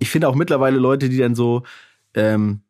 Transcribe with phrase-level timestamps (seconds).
[0.00, 1.62] ich finde auch mittlerweile Leute, die dann so,
[2.14, 2.62] ähm,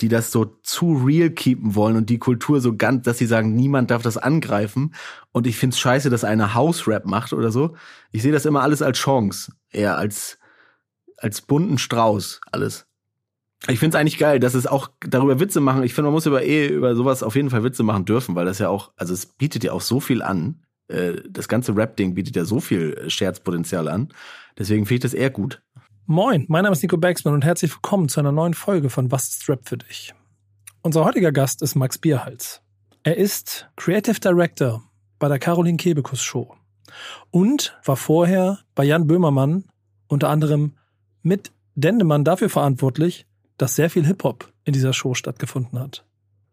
[0.00, 3.54] die das so zu real keepen wollen und die Kultur so ganz, dass sie sagen,
[3.56, 4.94] niemand darf das angreifen.
[5.32, 7.74] Und ich find's scheiße, dass einer House-Rap macht oder so.
[8.12, 10.38] Ich sehe das immer alles als Chance, eher als,
[11.16, 12.86] als bunten Strauß, alles.
[13.68, 15.84] Ich find's eigentlich geil, dass es auch darüber Witze machen.
[15.84, 18.44] Ich finde, man muss über eh über sowas auf jeden Fall Witze machen dürfen, weil
[18.44, 20.64] das ja auch, also es bietet ja auch so viel an.
[20.88, 24.10] Äh, das ganze Rap-Ding bietet ja so viel Scherzpotenzial an.
[24.58, 25.62] Deswegen finde ich das eher gut.
[26.06, 29.30] Moin, mein Name ist Nico Baxman und herzlich willkommen zu einer neuen Folge von Was
[29.30, 30.12] ist Rap für dich?
[30.82, 32.60] Unser heutiger Gast ist Max Bierhals.
[33.04, 34.82] Er ist Creative Director
[35.18, 36.56] bei der Caroline Kebekus Show
[37.30, 39.64] und war vorher bei Jan Böhmermann
[40.06, 40.74] unter anderem
[41.22, 43.24] mit Dendemann dafür verantwortlich,
[43.56, 46.04] dass sehr viel Hip-Hop in dieser Show stattgefunden hat.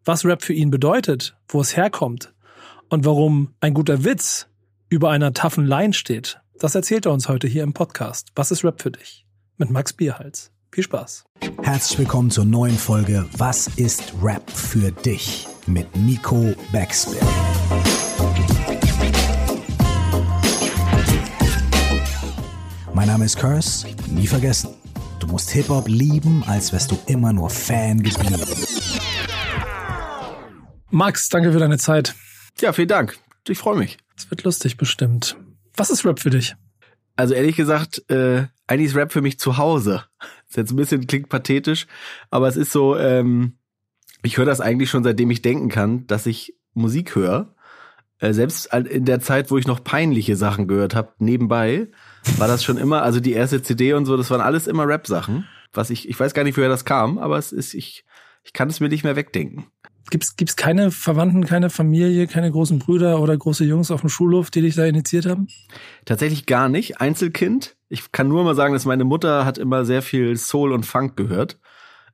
[0.05, 2.33] Was Rap für ihn bedeutet, wo es herkommt
[2.87, 4.47] und warum ein guter Witz
[4.87, 8.31] über einer taffen Line steht, das erzählt er uns heute hier im Podcast.
[8.35, 9.25] Was ist Rap für dich?
[9.61, 10.51] Mit Max Bierhals.
[10.71, 11.23] Viel Spaß.
[11.61, 15.47] Herzlich willkommen zur neuen Folge Was ist Rap für dich?
[15.67, 17.19] mit Nico Backspin.
[22.95, 24.71] Mein Name ist Curse, nie vergessen.
[25.19, 28.41] Du musst Hip-Hop lieben, als wärst du immer nur Fan geblieben.
[30.89, 32.15] Max, danke für deine Zeit.
[32.59, 33.19] Ja, vielen Dank.
[33.47, 33.99] Ich freue mich.
[34.17, 35.37] Es wird lustig bestimmt.
[35.75, 36.55] Was ist Rap für dich?
[37.15, 40.05] Also ehrlich gesagt, äh, eigentlich ist Rap für mich zu Hause.
[40.49, 41.87] Ist jetzt ein bisschen klingt pathetisch,
[42.29, 43.53] aber es ist so, ähm,
[44.21, 47.55] ich höre das eigentlich schon seitdem ich denken kann, dass ich Musik höre.
[48.19, 51.87] Äh, selbst in der Zeit, wo ich noch peinliche Sachen gehört habe, nebenbei,
[52.37, 55.47] war das schon immer, also die erste CD und so, das waren alles immer Rap-Sachen.
[55.73, 58.05] Was ich, ich weiß gar nicht, woher das kam, aber es ist, ich,
[58.43, 59.67] ich kann es mir nicht mehr wegdenken.
[60.11, 64.51] Gibt's gibt's keine Verwandten, keine Familie, keine großen Brüder oder große Jungs auf dem Schulhof,
[64.51, 65.47] die dich da initiiert haben?
[66.05, 67.01] Tatsächlich gar nicht.
[67.01, 67.77] Einzelkind.
[67.89, 71.15] Ich kann nur mal sagen, dass meine Mutter hat immer sehr viel Soul und Funk
[71.15, 71.59] gehört.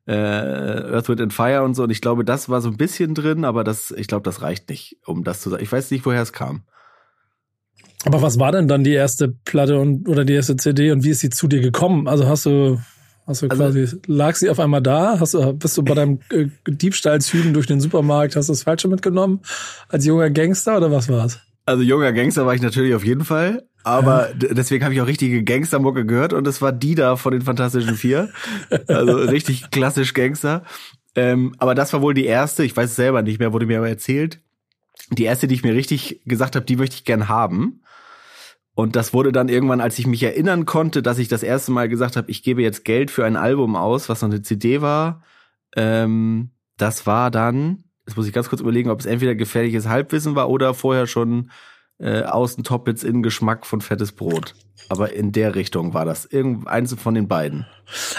[0.05, 1.83] Äh, Earth, Wind and Fire und so.
[1.83, 4.69] Und ich glaube, das war so ein bisschen drin, aber das, ich glaube, das reicht
[4.69, 5.63] nicht, um das zu sagen.
[5.63, 6.61] Ich weiß nicht, woher es kam.
[8.05, 11.09] Aber was war denn dann die erste Platte und oder die erste CD und wie
[11.09, 12.07] ist sie zu dir gekommen?
[12.07, 12.79] Also hast du
[13.27, 15.19] Du also, quasi, lag sie auf einmal da?
[15.19, 18.87] Hast du, bist du bei deinem äh, Diebstahlzügen durch den Supermarkt, hast du das Falsche
[18.87, 19.41] mitgenommen?
[19.89, 21.39] Als junger Gangster oder was war's?
[21.65, 23.67] Also junger Gangster war ich natürlich auf jeden Fall.
[23.83, 24.53] Aber ja.
[24.53, 27.95] deswegen habe ich auch richtige Gangstermucke gehört und es war die da von den Fantastischen
[27.95, 28.29] Vier.
[28.87, 30.63] Also richtig klassisch Gangster.
[31.15, 33.79] Ähm, aber das war wohl die erste, ich weiß es selber nicht mehr, wurde mir
[33.79, 34.39] aber erzählt.
[35.11, 37.81] Die erste, die ich mir richtig gesagt habe, die möchte ich gern haben.
[38.77, 41.89] Und das wurde dann irgendwann, als ich mich erinnern konnte, dass ich das erste Mal
[41.89, 45.23] gesagt habe, ich gebe jetzt Geld für ein Album aus, was noch eine CD war.
[45.75, 50.35] Ähm, das war dann, jetzt muss ich ganz kurz überlegen, ob es entweder gefährliches Halbwissen
[50.35, 51.49] war oder vorher schon
[51.97, 54.53] äh, außen Toppits in Geschmack von fettes Brot.
[54.89, 56.25] Aber in der Richtung war das.
[56.25, 57.65] Irgendeins von den beiden.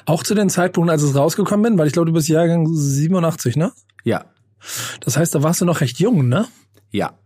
[0.06, 3.54] Auch zu den Zeitpunkten, als es rausgekommen bin, weil ich glaube, du bist Jahrgang 87,
[3.54, 3.70] ne?
[4.02, 4.24] Ja.
[5.02, 6.48] Das heißt, da warst du noch recht jung, ne?
[6.90, 7.16] Ja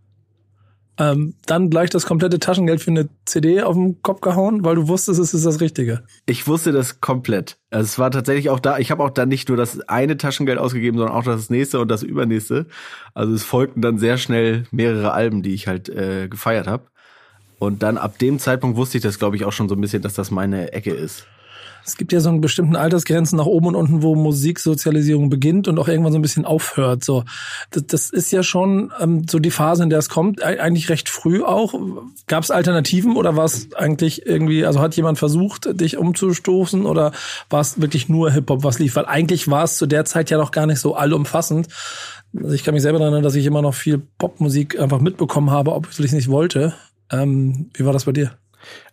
[0.99, 4.87] ähm, dann gleich das komplette Taschengeld für eine CD auf den Kopf gehauen, weil du
[4.87, 6.03] wusstest, es ist das Richtige.
[6.25, 7.57] Ich wusste das komplett.
[7.71, 10.59] Also es war tatsächlich auch da, ich habe auch dann nicht nur das eine Taschengeld
[10.59, 12.67] ausgegeben, sondern auch das nächste und das übernächste.
[13.13, 16.83] Also es folgten dann sehr schnell mehrere Alben, die ich halt äh, gefeiert habe.
[17.57, 20.01] Und dann ab dem Zeitpunkt wusste ich das, glaube ich, auch schon so ein bisschen,
[20.01, 21.25] dass das meine Ecke ist.
[21.85, 25.77] Es gibt ja so einen bestimmten Altersgrenzen nach oben und unten, wo Musiksozialisierung beginnt und
[25.79, 27.03] auch irgendwann so ein bisschen aufhört.
[27.03, 27.23] So,
[27.71, 31.09] das, das ist ja schon ähm, so die Phase, in der es kommt, eigentlich recht
[31.09, 31.73] früh auch.
[32.27, 37.11] Gab es Alternativen oder war es eigentlich irgendwie, also hat jemand versucht, dich umzustoßen oder
[37.49, 38.95] war es wirklich nur Hip-Hop, was lief?
[38.95, 41.67] Weil eigentlich war es zu der Zeit ja noch gar nicht so allumfassend.
[42.35, 45.51] Also ich kann mich selber daran erinnern, dass ich immer noch viel Popmusik einfach mitbekommen
[45.51, 46.73] habe, ob ich es nicht wollte.
[47.11, 48.31] Ähm, wie war das bei dir?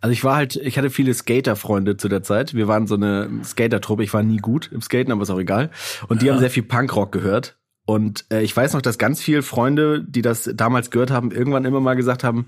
[0.00, 2.54] Also ich war halt, ich hatte viele Skater-Freunde zu der Zeit.
[2.54, 4.02] Wir waren so eine Skater-Truppe.
[4.02, 5.70] Ich war nie gut im Skaten, aber ist auch egal.
[6.08, 6.32] Und die ja.
[6.32, 7.56] haben sehr viel Punkrock gehört.
[7.86, 11.64] Und äh, ich weiß noch, dass ganz viele Freunde, die das damals gehört haben, irgendwann
[11.64, 12.46] immer mal gesagt haben,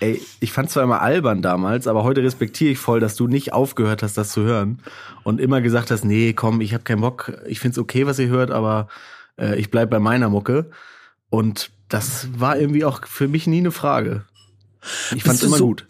[0.00, 3.52] ey, ich fand zwar immer albern damals, aber heute respektiere ich voll, dass du nicht
[3.52, 4.82] aufgehört hast, das zu hören.
[5.22, 8.28] Und immer gesagt hast, nee, komm, ich habe keinen Bock, ich find's okay, was ihr
[8.28, 8.88] hört, aber
[9.38, 10.70] äh, ich bleib bei meiner Mucke.
[11.30, 14.24] Und das war irgendwie auch für mich nie eine Frage.
[15.14, 15.86] Ich fand's immer so, gut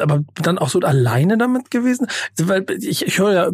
[0.00, 2.06] aber dann auch so alleine damit gewesen?
[2.40, 3.50] Weil ich, ich höre ja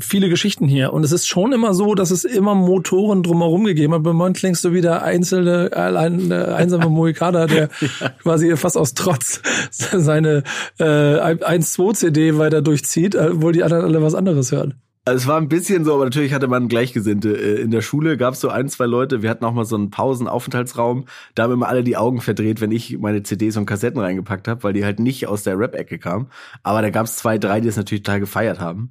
[0.00, 3.94] viele Geschichten hier und es ist schon immer so, dass es immer Motoren drumherum gegeben
[3.94, 4.02] hat.
[4.02, 7.68] Bei Moment klingst du wieder einzelne, allein, einsame Mohikaner, der
[8.00, 8.08] ja.
[8.22, 9.40] quasi fast aus Trotz
[9.70, 10.42] seine
[10.78, 14.74] äh, 1-2-CD weiter durchzieht, obwohl die anderen alle was anderes hören.
[15.08, 17.30] Also es war ein bisschen so, aber natürlich hatte man Gleichgesinnte.
[17.36, 19.76] Äh, in der Schule gab es so ein, zwei Leute, wir hatten auch mal so
[19.76, 21.04] einen Pausenaufenthaltsraum,
[21.36, 24.64] da haben immer alle die Augen verdreht, wenn ich meine CDs und Kassetten reingepackt habe,
[24.64, 26.28] weil die halt nicht aus der Rap-Ecke kamen.
[26.64, 28.90] Aber da gab es zwei, drei, die es natürlich total gefeiert haben.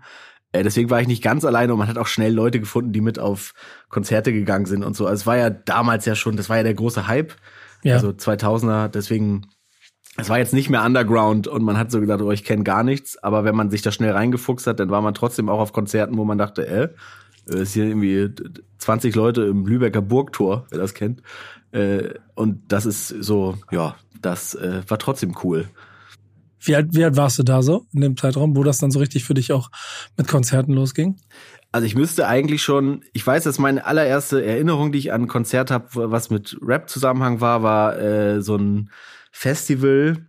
[0.54, 3.02] Äh, deswegen war ich nicht ganz alleine und man hat auch schnell Leute gefunden, die
[3.02, 3.54] mit auf
[3.90, 5.06] Konzerte gegangen sind und so.
[5.08, 7.34] Also es war ja damals ja schon, das war ja der große Hype,
[7.84, 7.96] Ja.
[7.96, 9.48] also 2000er, deswegen
[10.18, 12.84] es war jetzt nicht mehr Underground und man hat so gedacht, oh, ich kenne gar
[12.84, 15.74] nichts, aber wenn man sich da schnell reingefuchst hat, dann war man trotzdem auch auf
[15.74, 16.90] Konzerten, wo man dachte, äh,
[17.50, 18.30] äh, ist hier irgendwie
[18.78, 21.22] 20 Leute im Lübecker Burgtor, wer das kennt.
[21.72, 25.68] Äh, und das ist so, ja, das äh, war trotzdem cool.
[26.60, 29.00] Wie alt, wie alt warst du da so in dem Zeitraum, wo das dann so
[29.00, 29.70] richtig für dich auch
[30.18, 31.18] mit Konzerten losging?
[31.72, 35.28] Also ich müsste eigentlich schon, ich weiß, dass meine allererste Erinnerung, die ich an ein
[35.28, 38.90] Konzert habe, was mit Rap-Zusammenhang war, war äh, so ein
[39.38, 40.26] Festival,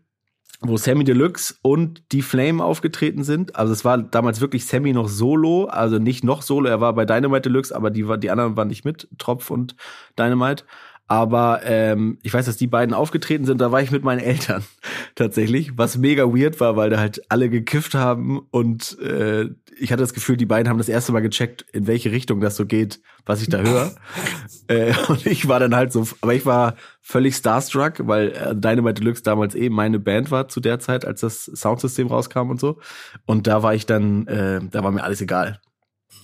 [0.61, 3.55] wo Sammy Deluxe und die Flame aufgetreten sind.
[3.55, 7.05] Also es war damals wirklich Sammy noch solo, also nicht noch solo, er war bei
[7.05, 9.76] Dynamite Deluxe, aber die, die anderen waren nicht mit, Tropf und
[10.19, 10.64] Dynamite.
[11.08, 14.64] Aber ähm, ich weiß, dass die beiden aufgetreten sind, da war ich mit meinen Eltern
[15.14, 19.49] tatsächlich, was mega weird war, weil da halt alle gekifft haben und äh,
[19.79, 22.56] ich hatte das Gefühl, die beiden haben das erste Mal gecheckt, in welche Richtung das
[22.56, 23.94] so geht, was ich da höre.
[24.69, 29.00] äh, und ich war dann halt so, aber ich war völlig starstruck, weil äh, Dynamite
[29.00, 32.81] Deluxe damals eh meine Band war zu der Zeit, als das Soundsystem rauskam und so.
[33.26, 35.61] Und da war ich dann, äh, da war mir alles egal.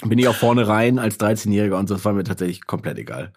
[0.04, 3.32] Bin ich auch vorne rein als 13-Jähriger und so, das war mir tatsächlich komplett egal.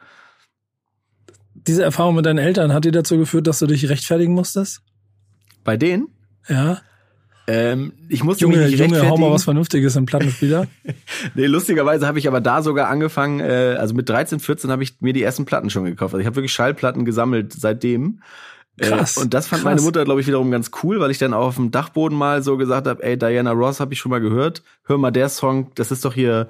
[1.55, 4.81] Diese Erfahrung mit deinen Eltern, hat die dazu geführt, dass du dich rechtfertigen musstest?
[5.63, 6.09] Bei denen?
[6.47, 6.79] Ja.
[7.47, 10.67] Ähm, ich musste Junge, mich nicht Junge, hau mal was Vernünftiges im Plattenspieler.
[11.35, 14.99] Nee, lustigerweise habe ich aber da sogar angefangen, äh, also mit 13, 14 habe ich
[15.01, 16.13] mir die ersten Platten schon gekauft.
[16.13, 18.21] Also ich habe wirklich Schallplatten gesammelt seitdem.
[18.79, 19.71] Krass, Äh, und das fand krass.
[19.71, 22.41] meine Mutter, glaube ich, wiederum ganz cool, weil ich dann auch auf dem Dachboden mal
[22.43, 24.63] so gesagt habe, ey, Diana Ross habe ich schon mal gehört.
[24.85, 26.47] Hör mal der Song, das ist doch hier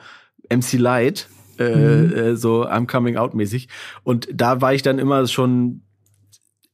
[0.50, 1.28] MC Light,
[1.60, 2.14] äh, Mhm.
[2.14, 3.68] äh, so I'm Coming Out mäßig.
[4.04, 5.82] Und da war ich dann immer schon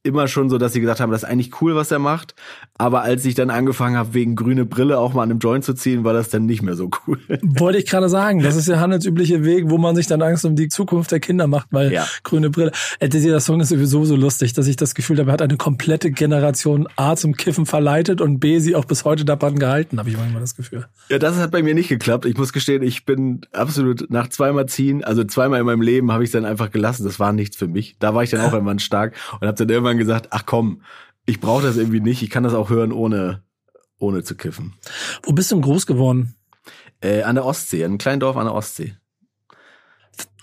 [0.04, 2.34] immer schon so, dass sie gesagt haben, das ist eigentlich cool, was er macht.
[2.76, 5.74] Aber als ich dann angefangen habe, wegen grüne Brille auch mal an einem Joint zu
[5.74, 7.18] ziehen, war das dann nicht mehr so cool.
[7.42, 10.56] Wollte ich gerade sagen, das ist der handelsübliche Weg, wo man sich dann Angst um
[10.56, 12.04] die Zukunft der Kinder macht, weil Ja.
[12.24, 12.72] grüne Brille.
[12.98, 15.56] Äh, dieser Song ist sowieso so lustig, dass ich das Gefühl habe, er hat eine
[15.56, 20.08] komplette Generation A zum Kiffen verleitet und B sie auch bis heute daran gehalten, habe
[20.10, 20.86] ich manchmal das Gefühl.
[21.10, 22.26] Ja, das hat bei mir nicht geklappt.
[22.26, 26.24] Ich muss gestehen, ich bin absolut nach zweimal ziehen, also zweimal in meinem Leben habe
[26.24, 27.04] ich es dann einfach gelassen.
[27.04, 27.94] Das war nichts für mich.
[28.00, 30.82] Da war ich dann auch irgendwann stark und habe dann irgendwann gesagt, ach komm,
[31.26, 32.22] ich brauche das irgendwie nicht.
[32.22, 33.42] Ich kann das auch hören, ohne,
[33.98, 34.74] ohne zu kiffen.
[35.22, 36.34] Wo bist du denn groß geworden?
[37.00, 38.94] Äh, an der Ostsee, in einem kleinen Dorf an der Ostsee.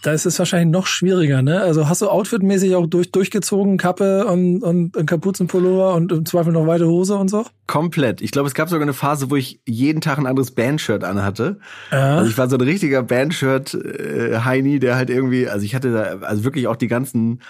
[0.01, 1.60] Da ist es wahrscheinlich noch schwieriger, ne?
[1.60, 6.54] Also hast du outfitmäßig auch durch, durchgezogen, Kappe und, und, und Kapuzenpullover und im Zweifel
[6.54, 7.45] noch weite Hose und so?
[7.68, 8.22] Komplett.
[8.22, 11.60] Ich glaube, es gab sogar eine Phase, wo ich jeden Tag ein anderes Bandshirt anhatte.
[11.92, 12.16] Ja.
[12.16, 16.45] Also ich war so ein richtiger Bandshirt-Heini, der halt irgendwie, also ich hatte da, also
[16.45, 17.42] wirklich auch die ganzen,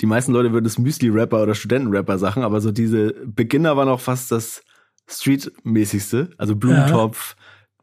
[0.00, 4.30] die meisten Leute würden es Müsli-Rapper oder Studenten-Rapper-Sachen, aber so diese Beginner war noch fast
[4.30, 4.62] das
[5.08, 6.30] Street-mäßigste.
[6.36, 7.36] Also Blumentopf,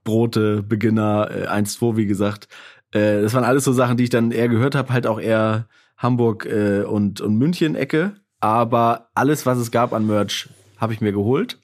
[0.03, 2.47] Brote, Beginner, äh, 1-2, wie gesagt.
[2.91, 5.67] Äh, das waren alles so Sachen, die ich dann eher gehört habe, halt auch eher
[5.97, 8.15] Hamburg äh, und, und München-Ecke.
[8.39, 11.61] Aber alles, was es gab an Merch, habe ich mir geholt.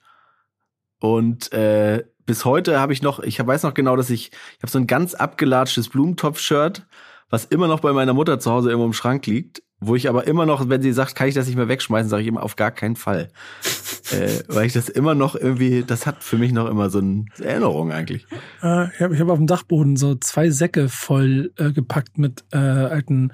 [0.99, 4.71] Und äh, bis heute habe ich noch, ich weiß noch genau, dass ich, ich habe
[4.71, 6.85] so ein ganz abgelatschtes Blumentopf-Shirt,
[7.29, 10.27] was immer noch bei meiner Mutter zu Hause immer im Schrank liegt, wo ich aber
[10.27, 12.55] immer noch, wenn sie sagt, kann ich das nicht mehr wegschmeißen, sage ich immer auf
[12.55, 13.29] gar keinen Fall.
[14.11, 17.25] äh, weil ich das immer noch irgendwie, das hat für mich noch immer so eine
[17.39, 18.25] Erinnerung eigentlich.
[18.61, 22.43] Äh, ich habe ich hab auf dem Dachboden so zwei Säcke voll äh, gepackt mit
[22.51, 23.31] äh, alten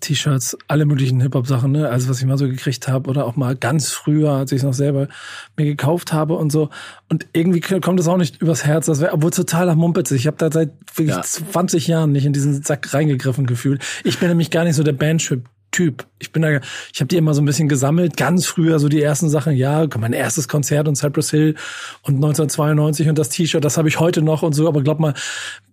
[0.00, 1.88] T-Shirts, alle möglichen Hip-Hop-Sachen, ne?
[1.88, 4.62] Also was ich mal so gekriegt habe oder auch mal ganz früher, als ich es
[4.62, 5.08] noch selber
[5.56, 6.70] mir gekauft habe und so.
[7.08, 8.86] Und irgendwie kommt das auch nicht übers Herz.
[8.86, 10.10] Das wäre, obwohl totaler Mumpitz.
[10.12, 11.22] Ich habe da seit wirklich Ja.
[11.22, 13.84] 20 Jahren nicht in diesen Sack reingegriffen gefühlt.
[14.04, 15.48] Ich bin nämlich gar nicht so der Bandship.
[15.70, 16.06] Typ.
[16.18, 16.60] Ich bin da,
[16.92, 19.86] ich habe die immer so ein bisschen gesammelt, ganz früher so die ersten Sachen, ja,
[19.98, 21.54] mein erstes Konzert und Cypress Hill
[22.02, 25.14] und 1992 und das T-Shirt, das habe ich heute noch und so, aber glaub mal,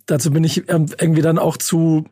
[0.06, 2.06] dazu bin ich ähm, irgendwie dann auch zu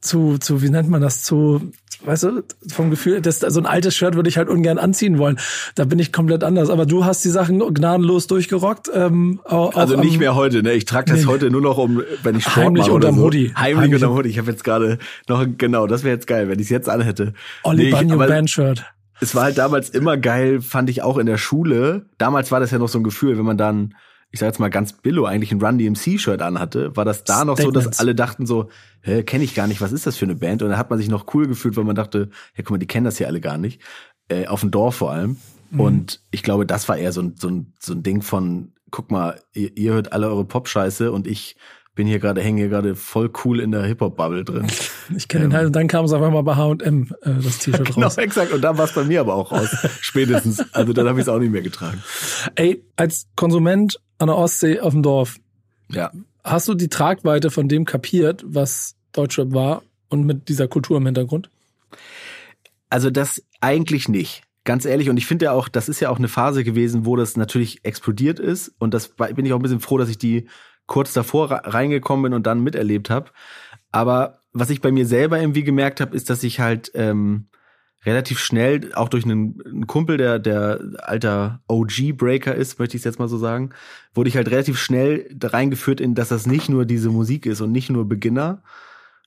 [0.00, 1.72] zu, zu, wie nennt man das, zu,
[2.04, 5.38] weißt du, vom Gefühl, das, so ein altes Shirt würde ich halt ungern anziehen wollen.
[5.74, 6.70] Da bin ich komplett anders.
[6.70, 8.90] Aber du hast die Sachen gnadenlos durchgerockt.
[8.94, 10.72] Ähm, auch, Also auch nicht am- mehr heute, ne?
[10.74, 11.26] Ich trage das Nee.
[11.26, 13.24] heute nur noch um, wenn ich Sport Heimlich mache oder unterm so.
[13.26, 13.52] Hoodie.
[13.56, 14.28] Heimlich, Heimlich unterm Hoodie.
[14.30, 17.32] Ich habe jetzt gerade noch, genau, das wäre jetzt geil, wenn ich es jetzt anhätte.
[17.64, 18.84] Olli Nee, Banjo Bandshirt.
[19.20, 22.06] es war halt damals immer geil, fand ich auch in der Schule.
[22.18, 23.94] Damals war das ja noch so ein Gefühl, wenn man dann,
[24.30, 27.58] ich sag jetzt mal ganz billo, eigentlich ein Run DMC-Shirt anhatte, war das da noch
[27.58, 28.68] so, dass alle dachten so,
[29.00, 30.62] hä, kenne ich gar nicht, was ist das für eine Band?
[30.62, 32.86] Und dann hat man sich noch cool gefühlt, weil man dachte, ja, guck mal, die
[32.86, 33.80] kennen das hier alle gar nicht.
[34.28, 35.38] Äh, auf dem Dorf vor allem.
[35.70, 35.80] Mhm.
[35.80, 39.10] Und ich glaube, das war eher so ein, so ein, so ein Ding von, guck
[39.10, 41.56] mal, ihr, ihr hört alle eure Pop-Scheiße und ich
[41.94, 44.66] bin hier gerade, hänge hier gerade voll cool in der Hip-Hop-Bubble drin.
[45.16, 47.86] Ich kenne den halt und dann kam es auf einmal bei H&M, äh, das T-Shirt
[47.94, 48.18] Genau, raus.
[48.18, 48.52] exakt.
[48.52, 49.74] Und dann war es bei mir aber auch raus.
[50.02, 50.62] Spätestens.
[50.74, 52.02] Also dann habe ich es auch nicht mehr getragen.
[52.56, 55.36] Ey, als Konsument an der Ostsee auf dem Dorf,
[55.90, 56.10] Ja.
[56.44, 61.06] hast du die Tragweite von dem kapiert, was Deutschrap war und mit dieser Kultur im
[61.06, 61.50] Hintergrund?
[62.90, 64.42] Also das eigentlich nicht.
[64.64, 67.16] Ganz ehrlich, und ich finde ja auch, das ist ja auch eine Phase gewesen, wo
[67.16, 68.72] das natürlich explodiert ist.
[68.78, 70.46] Und das bin ich auch ein bisschen froh, dass ich die
[70.86, 73.30] kurz davor reingekommen bin und dann miterlebt habe.
[73.92, 77.47] Aber was ich bei mir selber irgendwie gemerkt habe, ist, dass ich halt ähm,
[78.04, 83.04] relativ schnell, auch durch einen, einen Kumpel, der der alter OG-Breaker ist, möchte ich es
[83.04, 83.70] jetzt mal so sagen,
[84.14, 87.72] wurde ich halt relativ schnell reingeführt in, dass das nicht nur diese Musik ist und
[87.72, 88.62] nicht nur Beginner,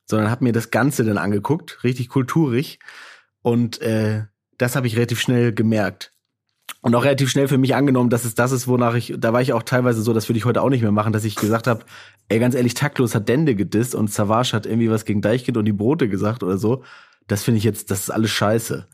[0.06, 2.80] sondern habe mir das Ganze dann angeguckt, richtig kulturig.
[3.42, 4.24] Und äh,
[4.58, 6.14] das habe ich relativ schnell gemerkt.
[6.82, 9.42] Und auch relativ schnell für mich angenommen, dass es das ist, wonach ich, da war
[9.42, 11.68] ich auch teilweise so, das würde ich heute auch nicht mehr machen, dass ich gesagt
[11.68, 11.84] habe,
[12.30, 15.66] ey, ganz ehrlich, Taktlos hat Dende gedisst und Savage hat irgendwie was gegen Deichkind und
[15.66, 16.84] die Brote gesagt oder so
[17.28, 18.88] das finde ich jetzt, das ist alles scheiße.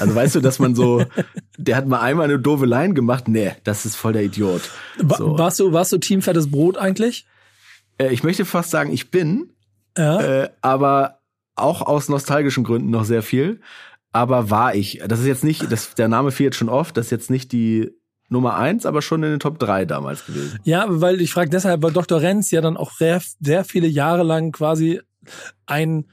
[0.00, 1.04] Also weißt du, dass man so,
[1.56, 4.62] der hat mal einmal eine doofe Line gemacht, nee, das ist voll der Idiot.
[5.16, 5.38] So.
[5.38, 7.26] Warst du, warst du Team Fettes Brot eigentlich?
[7.98, 9.50] Äh, ich möchte fast sagen, ich bin,
[9.96, 10.20] ja.
[10.20, 11.20] äh, aber
[11.54, 13.60] auch aus nostalgischen Gründen noch sehr viel.
[14.12, 15.02] Aber war ich.
[15.06, 17.90] Das ist jetzt nicht, das, der Name fehlt schon oft, das ist jetzt nicht die
[18.28, 20.58] Nummer eins, aber schon in den Top drei damals gewesen.
[20.64, 22.20] Ja, weil ich frage deshalb, weil Dr.
[22.20, 25.00] Renz ja dann auch sehr, sehr viele Jahre lang quasi
[25.66, 26.06] ein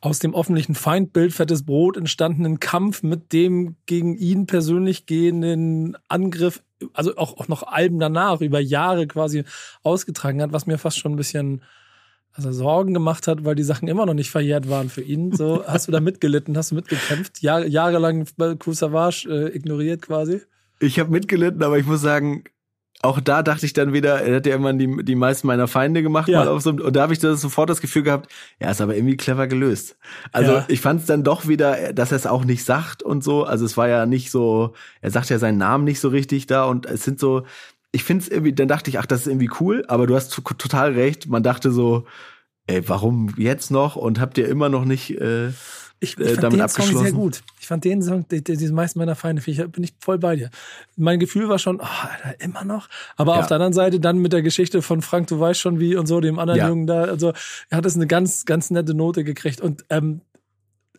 [0.00, 6.62] aus dem öffentlichen Feindbild Fettes Brot entstandenen Kampf mit dem gegen ihn persönlich gehenden Angriff,
[6.92, 9.44] also auch, auch noch Alben danach, über Jahre quasi
[9.82, 11.62] ausgetragen hat, was mir fast schon ein bisschen
[12.32, 15.32] also Sorgen gemacht hat, weil die Sachen immer noch nicht verjährt waren für ihn.
[15.32, 20.42] So, hast du da mitgelitten, hast du mitgekämpft, Jahr, jahrelang Cool Savage äh, ignoriert quasi?
[20.78, 22.44] Ich habe mitgelitten, aber ich muss sagen,
[23.02, 26.02] auch da dachte ich dann wieder, er hat ja immer die, die meisten meiner Feinde
[26.02, 26.40] gemacht, ja.
[26.40, 28.96] mal auf so, und da habe ich das sofort das Gefühl gehabt, ja, ist aber
[28.96, 29.96] irgendwie clever gelöst.
[30.32, 30.64] Also ja.
[30.68, 33.44] ich fand es dann doch wieder, dass er es auch nicht sagt und so.
[33.44, 36.64] Also es war ja nicht so, er sagt ja seinen Namen nicht so richtig da
[36.64, 37.44] und es sind so,
[37.92, 40.30] ich finde es irgendwie, dann dachte ich, ach, das ist irgendwie cool, aber du hast
[40.30, 41.28] total recht.
[41.28, 42.04] Man dachte so,
[42.66, 45.50] ey, warum jetzt noch und habt ihr immer noch nicht äh,
[46.00, 47.42] ich, ich äh, fand damit den Song sehr gut.
[47.60, 50.36] Ich fand den Song, die, die, die meisten meiner Feinde, ich, bin ich voll bei
[50.36, 50.50] dir.
[50.96, 52.88] Mein Gefühl war schon, oh, Alter, immer noch.
[53.16, 53.40] Aber ja.
[53.40, 56.06] auf der anderen Seite dann mit der Geschichte von Frank, du weißt schon wie und
[56.06, 56.68] so, dem anderen ja.
[56.68, 57.32] Jungen da, also
[57.70, 59.60] er hat es eine ganz, ganz nette Note gekriegt.
[59.60, 60.20] Und ähm,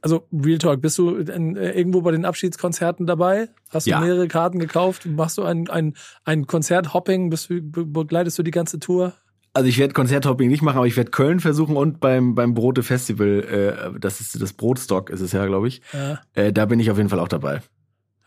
[0.02, 3.50] also Real Talk, bist du in, äh, irgendwo bei den Abschiedskonzerten dabei?
[3.70, 4.00] Hast du ja.
[4.00, 5.06] mehrere Karten gekauft?
[5.06, 7.30] Machst du ein, ein, ein Konzerthopping?
[7.30, 9.14] Bist du, begleitest du die ganze Tour?
[9.54, 12.84] Also ich werde Konzerthopping nicht machen, aber ich werde Köln versuchen und beim beim Brote
[12.84, 15.82] Festival, äh, das ist das Brotstock, ist es ja, glaube ich.
[15.92, 16.20] Ja.
[16.34, 17.62] Äh, da bin ich auf jeden Fall auch dabei.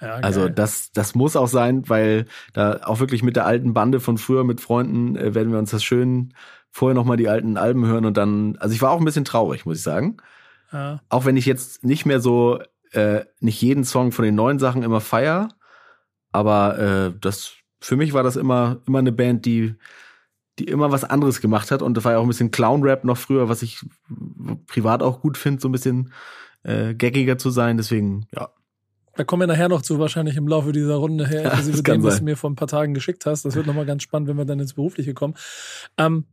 [0.00, 4.00] Ja, also das das muss auch sein, weil da auch wirklich mit der alten Bande
[4.00, 6.34] von früher mit Freunden äh, werden wir uns das schön
[6.72, 8.56] vorher noch mal die alten Alben hören und dann.
[8.58, 10.16] Also ich war auch ein bisschen traurig, muss ich sagen.
[10.72, 11.00] Ja.
[11.08, 12.60] Auch wenn ich jetzt nicht mehr so
[12.90, 15.48] äh, nicht jeden Song von den neuen Sachen immer feier,
[16.32, 19.76] aber äh, das für mich war das immer immer eine Band, die
[20.58, 21.82] die immer was anderes gemacht hat.
[21.82, 23.80] Und das war ja auch ein bisschen Clown-Rap noch früher, was ich
[24.66, 26.12] privat auch gut finde, so ein bisschen
[26.62, 27.76] äh, gaggiger zu sein.
[27.76, 28.50] Deswegen, ja.
[29.14, 32.02] Da kommen wir nachher noch zu, wahrscheinlich im Laufe dieser Runde her, ja, mit dem,
[32.02, 33.44] was du mir vor ein paar Tagen geschickt hast.
[33.44, 35.34] Das wird nochmal ganz spannend, wenn wir dann ins Berufliche kommen.
[35.98, 36.24] Ähm,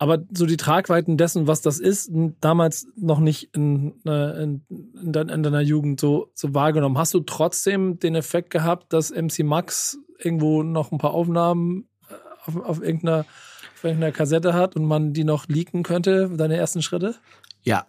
[0.00, 4.64] aber so die Tragweiten dessen, was das ist, damals noch nicht in, äh, in,
[5.02, 6.96] in, deiner Jugend so, so wahrgenommen.
[6.96, 12.14] Hast du trotzdem den Effekt gehabt, dass MC Max irgendwo noch ein paar Aufnahmen äh,
[12.46, 13.26] auf, auf irgendeiner
[13.84, 17.14] auf einer Kassette hat und man die noch leaken könnte, deine ersten Schritte?
[17.62, 17.86] Ja.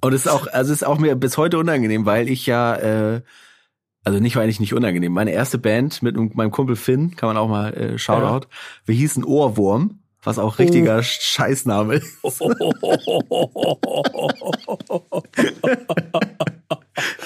[0.00, 2.76] Und es ist auch, also es ist auch mir bis heute unangenehm, weil ich ja,
[2.76, 3.22] äh,
[4.04, 5.12] also nicht, weil ich nicht unangenehm.
[5.12, 8.56] Meine erste Band mit meinem Kumpel Finn, kann man auch mal äh, Shoutout, ja.
[8.84, 11.02] wir hießen Ohrwurm was auch richtiger oh.
[11.02, 12.18] Scheißname ist.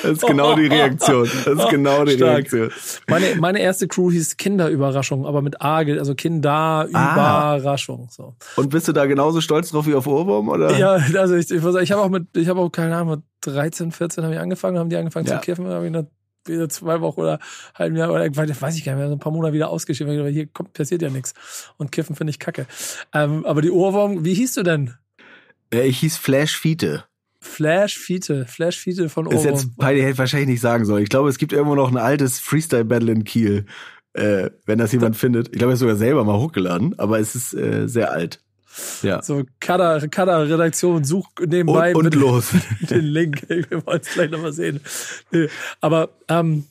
[0.02, 1.28] Das ist genau die Reaktion.
[1.44, 2.52] Das ist genau die Stark.
[2.52, 2.70] Reaktion.
[3.08, 8.08] Meine, meine erste Crew hieß Kinderüberraschung, aber mit A, also Kinderüberraschung.
[8.08, 8.12] Ah.
[8.12, 8.34] So.
[8.56, 10.76] Und bist du da genauso stolz drauf wie auf Ohrwurm, oder?
[10.76, 13.92] Ja, also ich, ich, ich habe auch mit, ich habe auch keine Ahnung, mit 13,
[13.92, 15.36] 14 habe ich angefangen, haben die angefangen ja.
[15.36, 16.06] zu kiffen, habe ich wieder
[16.44, 17.38] zwei Wochen oder
[17.74, 20.32] halben Jahr oder weiß ich gar nicht mehr, so ein paar Monate wieder ausgeschrieben, weil
[20.32, 21.34] hier kommt, passiert ja nichts.
[21.76, 22.66] Und Kiffen finde ich kacke.
[23.12, 24.94] Ähm, aber die Ohrwurm, wie hieß du denn?
[25.72, 27.04] Äh, ich hieß Flash Fiete.
[27.40, 29.38] Flash Fiete, Flash Fiete von Ohrwurm.
[29.38, 31.02] Ist jetzt beide hätte wahrscheinlich nicht sagen sollen.
[31.02, 33.66] Ich glaube, es gibt irgendwo noch ein altes Freestyle Battle in Kiel,
[34.12, 35.48] äh, wenn das jemand da, findet.
[35.48, 38.40] Ich glaube, er ist sogar selber mal hochgeladen, aber es ist äh, sehr alt.
[39.02, 39.22] Ja.
[39.22, 42.50] So Kader, Kader Redaktion such nebenbei und, und los.
[42.80, 43.48] den Link.
[43.48, 44.80] Wir wollen es gleich nochmal sehen.
[45.80, 46.64] Aber ähm,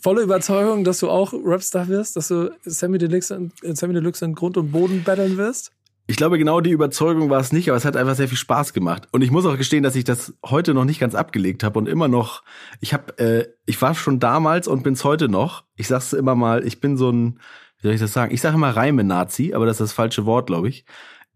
[0.00, 4.56] volle Überzeugung, dass du auch Rapstar wirst, dass du Sammy Deluxe, Sammy Deluxe in Grund
[4.56, 5.72] und Boden battlen wirst?
[6.08, 8.72] Ich glaube, genau die Überzeugung war es nicht, aber es hat einfach sehr viel Spaß
[8.72, 9.08] gemacht.
[9.10, 11.88] Und ich muss auch gestehen, dass ich das heute noch nicht ganz abgelegt habe und
[11.88, 12.44] immer noch,
[12.80, 15.64] ich habe, äh, ich war schon damals und bin's heute noch.
[15.74, 17.40] Ich sag's immer mal, ich bin so ein,
[17.86, 18.34] wie soll ich das sagen?
[18.34, 20.84] Ich sage immer Reime-Nazi, aber das ist das falsche Wort, glaube ich.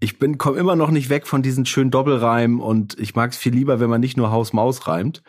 [0.00, 3.36] ich bin komme immer noch nicht weg von diesen schönen Doppelreimen und ich mag es
[3.36, 5.22] viel lieber, wenn man nicht nur Haus Maus reimt.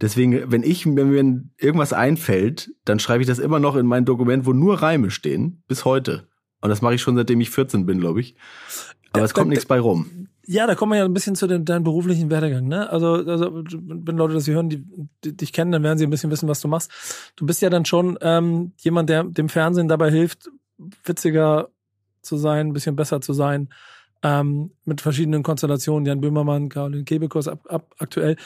[0.00, 4.04] Deswegen, wenn ich wenn mir irgendwas einfällt, dann schreibe ich das immer noch in mein
[4.04, 6.28] Dokument, wo nur Reime stehen, bis heute.
[6.60, 8.36] Und das mache ich schon seitdem ich 14 bin, glaube ich.
[9.12, 10.21] Aber es kommt nichts bei rum.
[10.52, 12.68] Ja, da kommen wir ja ein bisschen zu dem, deinem beruflichen Werdegang.
[12.68, 12.90] Ne?
[12.90, 14.84] Also, also, wenn Leute das hier hören, die,
[15.24, 16.92] die dich kennen, dann werden sie ein bisschen wissen, was du machst.
[17.36, 20.50] Du bist ja dann schon ähm, jemand, der dem Fernsehen dabei hilft,
[21.04, 21.70] witziger
[22.20, 23.70] zu sein, ein bisschen besser zu sein,
[24.22, 28.36] ähm, mit verschiedenen Konstellationen, Jan Böhmermann, Caroline Kebekus ab, ab, aktuell.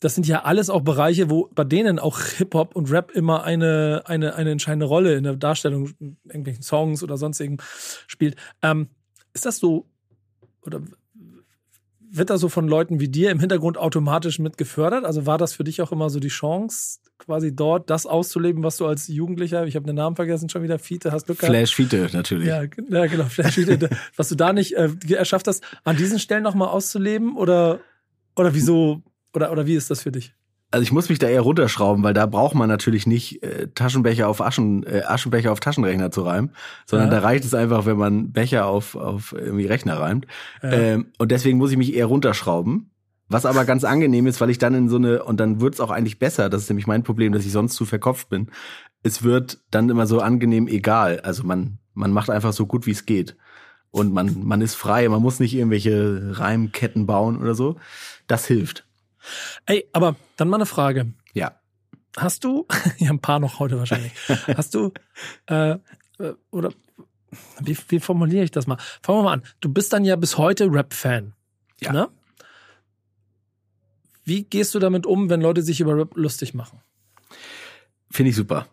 [0.00, 4.02] Das sind ja alles auch Bereiche, wo bei denen auch Hip-Hop und Rap immer eine,
[4.06, 7.58] eine, eine entscheidende Rolle in der Darstellung in irgendwelchen Songs oder sonstigen
[8.08, 8.34] spielt.
[8.62, 8.88] Ähm,
[9.32, 9.86] ist das so,
[10.66, 10.80] oder
[12.14, 15.04] wird das so von Leuten wie dir im Hintergrund automatisch mit gefördert?
[15.04, 18.76] Also war das für dich auch immer so die Chance, quasi dort das auszuleben, was
[18.76, 21.56] du als Jugendlicher, ich habe den Namen vergessen schon wieder, Fiete, hast Glück gehabt?
[21.56, 22.48] Flash Fiete natürlich.
[22.48, 26.42] Ja, ja, genau, Flash Fiete, was du da nicht äh, erschafft hast, an diesen Stellen
[26.42, 27.80] nochmal auszuleben oder,
[28.36, 29.02] oder wieso,
[29.32, 30.34] oder, oder wie ist das für dich?
[30.72, 34.26] Also ich muss mich da eher runterschrauben, weil da braucht man natürlich nicht äh, Taschenbecher
[34.28, 36.50] auf Aschen, äh, Aschenbecher auf Taschenrechner zu reimen,
[36.86, 37.16] sondern Ja.
[37.16, 40.26] da reicht es einfach, wenn man Becher auf, auf irgendwie Rechner reimt.
[40.62, 40.72] Ja.
[40.72, 42.88] Ähm, und deswegen muss ich mich eher runterschrauben.
[43.28, 45.90] Was aber ganz angenehm ist, weil ich dann in so eine, und dann wird's auch
[45.90, 48.50] eigentlich besser, das ist nämlich mein Problem, dass ich sonst zu verkopft bin.
[49.02, 51.20] Es wird dann immer so angenehm egal.
[51.20, 53.36] Also man, man macht einfach so gut wie es geht.
[53.90, 57.76] Und man, man ist frei, man muss nicht irgendwelche Reimketten bauen oder so.
[58.26, 58.86] Das hilft.
[59.66, 61.12] Ey, aber dann mal eine Frage.
[61.34, 61.60] Ja.
[62.16, 62.66] Hast du,
[62.98, 64.12] ja, ein paar noch heute wahrscheinlich,
[64.56, 64.92] hast du,
[65.46, 65.72] äh,
[66.18, 66.70] äh, oder
[67.60, 68.78] wie, wie formuliere ich das mal?
[69.02, 69.42] Fangen wir mal an.
[69.60, 71.32] Du bist dann ja bis heute Rap-Fan.
[71.80, 71.92] Ja.
[71.92, 72.08] Ne?
[74.24, 76.80] Wie gehst du damit um, wenn Leute sich über Rap lustig machen?
[78.10, 78.66] Finde ich super.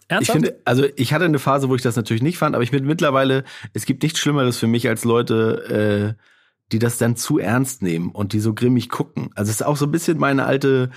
[0.00, 0.36] Ich Ernsthaft?
[0.36, 2.84] finde, also ich hatte eine Phase, wo ich das natürlich nicht fand, aber ich bin
[2.84, 6.22] mittlerweile, es gibt nichts Schlimmeres für mich als Leute, äh,
[6.72, 9.30] die das dann zu ernst nehmen und die so grimmig gucken.
[9.34, 10.90] Also es ist auch so ein bisschen meine alte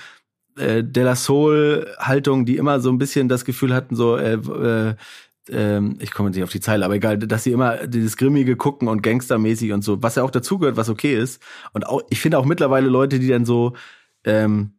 [0.58, 4.34] äh, De La Soul Haltung, die immer so ein bisschen das Gefühl hatten, so äh,
[4.34, 4.96] äh,
[5.50, 8.88] ähm, ich komme nicht auf die Zeile, aber egal, dass sie immer dieses grimmige gucken
[8.88, 11.42] und gangstermäßig und so, was ja auch dazugehört, was okay ist.
[11.74, 13.74] Und auch, ich finde auch mittlerweile Leute, die dann so
[14.25, 14.77] ähm,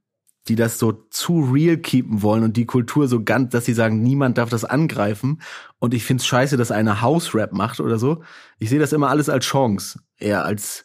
[0.49, 4.03] die das so zu real keepen wollen und die Kultur so ganz, dass sie sagen,
[4.03, 5.43] niemand darf das angreifen.
[5.79, 8.23] Und ich find's scheiße, dass einer House-Rap macht oder so.
[8.59, 10.85] Ich sehe das immer alles als Chance, eher als,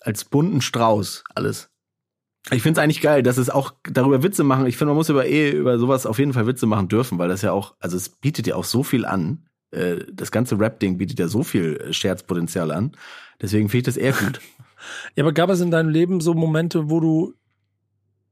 [0.00, 1.70] als bunten Strauß, alles.
[2.50, 4.66] Ich find's eigentlich geil, dass es auch darüber Witze machen.
[4.66, 7.28] Ich finde, man muss über eh über sowas auf jeden Fall Witze machen dürfen, weil
[7.28, 9.46] das ja auch, also es bietet ja auch so viel an.
[9.70, 12.92] Äh, Das ganze Rap-Ding bietet ja so viel äh, Scherzpotenzial an.
[13.40, 14.40] Deswegen finde ich das eher gut.
[15.16, 17.34] Ja, aber gab es in deinem Leben so Momente, wo du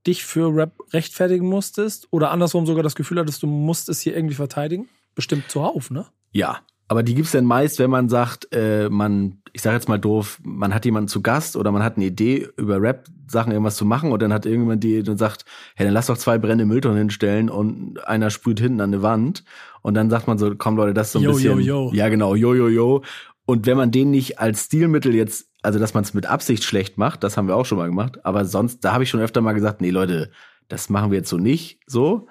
[0.06, 2.08] dich für Rap rechtfertigen musstest?
[2.11, 4.88] Oder andersrum sogar das Gefühl hattest, du musst es hier irgendwie verteidigen?
[5.14, 6.06] Bestimmt zuhauf, ne?
[6.32, 6.61] Ja,
[6.92, 10.38] aber die gibt's dann meist, wenn man sagt, äh, man, ich sage jetzt mal doof,
[10.44, 14.12] man hat jemanden zu Gast oder man hat eine Idee über Rap-Sachen irgendwas zu machen
[14.12, 16.98] und dann hat irgendjemand die Idee und sagt, hey, dann lass doch zwei brennende Mülltonnen
[16.98, 19.42] hinstellen und einer sprüht hinten an eine Wand
[19.81, 21.90] und dann sagt man so, komm Leute, das ist so ein Yo, bisschen, yo, yo.
[21.94, 23.02] ja genau, yo yo yo.
[23.46, 26.98] Und wenn man den nicht als Stilmittel jetzt, also dass man es mit Absicht schlecht
[26.98, 29.40] macht, das haben wir auch schon mal gemacht, aber sonst, da habe ich schon öfter
[29.40, 30.31] mal gesagt, nee Leute,
[30.68, 32.28] das machen wir jetzt so nicht, so.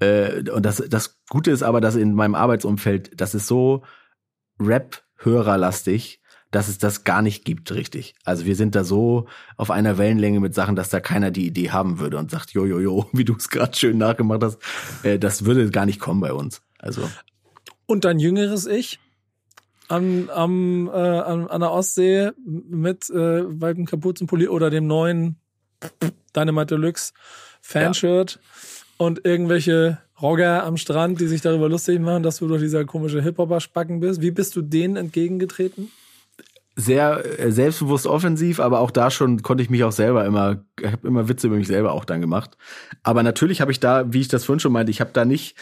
[0.00, 3.82] Äh, und das, das Gute ist aber, dass in meinem Arbeitsumfeld, das ist so
[4.60, 8.14] Rap-Hörerlastig, dass es das gar nicht gibt, richtig.
[8.24, 11.70] Also wir sind da so auf einer Wellenlänge mit Sachen, dass da keiner die Idee
[11.70, 14.58] haben würde und sagt, jo, jo, jo, wie du es gerade schön nachgemacht hast,
[15.02, 16.62] äh, das würde gar nicht kommen bei uns.
[16.78, 17.08] Also
[17.86, 18.98] Und dein jüngeres Ich
[19.88, 25.36] an, am, äh, an, an der Ostsee mit äh, weitem Kapuzenpulli oder dem neuen
[26.34, 27.12] Dynamite Deluxe
[27.60, 28.40] Fanshirt
[28.98, 33.22] und irgendwelche Rogger am Strand, die sich darüber lustig machen, dass du doch dieser komische
[33.22, 34.20] Hip-Hopper-Spacken bist.
[34.20, 35.90] Wie bist du denen entgegengetreten?
[36.80, 40.86] sehr äh, selbstbewusst offensiv, aber auch da schon konnte ich mich auch selber immer, ich
[40.86, 42.56] habe immer Witze über mich selber auch dann gemacht.
[43.02, 45.56] Aber natürlich habe ich da, wie ich das vorhin schon meinte, ich habe da nicht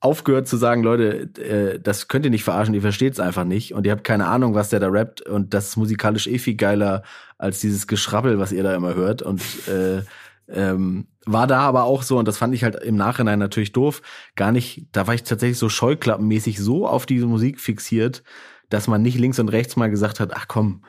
[0.00, 3.72] aufgehört zu sagen, Leute, äh, das könnt ihr nicht verarschen, ihr versteht es einfach nicht
[3.72, 6.54] und ihr habt keine Ahnung, was der da rappt und das ist musikalisch eh viel
[6.54, 7.02] geiler
[7.38, 10.02] als dieses Geschrabbel, was ihr da immer hört und äh,
[10.48, 14.02] ähm, war da aber auch so und das fand ich halt im Nachhinein natürlich doof,
[14.36, 18.22] gar nicht, da war ich tatsächlich so scheuklappenmäßig so auf diese Musik fixiert,
[18.68, 20.84] dass man nicht links und rechts mal gesagt hat, ach komm,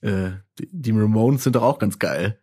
[0.00, 2.40] äh, die- die Ramones sind doch auch ganz geil.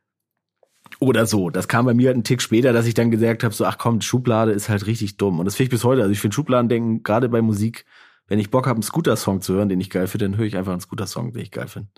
[1.00, 1.50] Oder so.
[1.50, 3.78] Das kam bei mir halt einen Tick später, dass ich dann gesagt habe, so, ach
[3.78, 5.40] komm, Schublade ist halt richtig dumm.
[5.40, 6.02] Und das finde ich bis heute.
[6.02, 7.86] Also ich finde Schubladendenken, gerade bei Musik,
[8.28, 10.56] wenn ich Bock habe, einen Scooter-Song zu hören, den ich geil finde, dann höre ich
[10.56, 11.90] einfach einen Scooter-Song, den ich geil finde.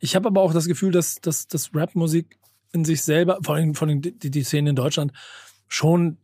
[0.00, 2.38] Ich habe aber auch das Gefühl, dass, dass, dass Rap-Musik
[2.72, 5.12] in sich selber, vor allem, vor allem die, die Szene in Deutschland,
[5.68, 6.18] schon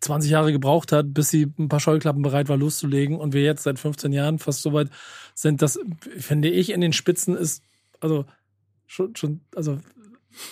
[0.00, 3.62] 20 Jahre gebraucht hat, bis sie ein paar Scheuklappen bereit war loszulegen und wir jetzt
[3.62, 4.90] seit 15 Jahren fast so weit
[5.34, 5.78] sind, das
[6.18, 7.62] finde ich in den Spitzen ist
[8.00, 8.26] also
[8.86, 9.78] schon schon also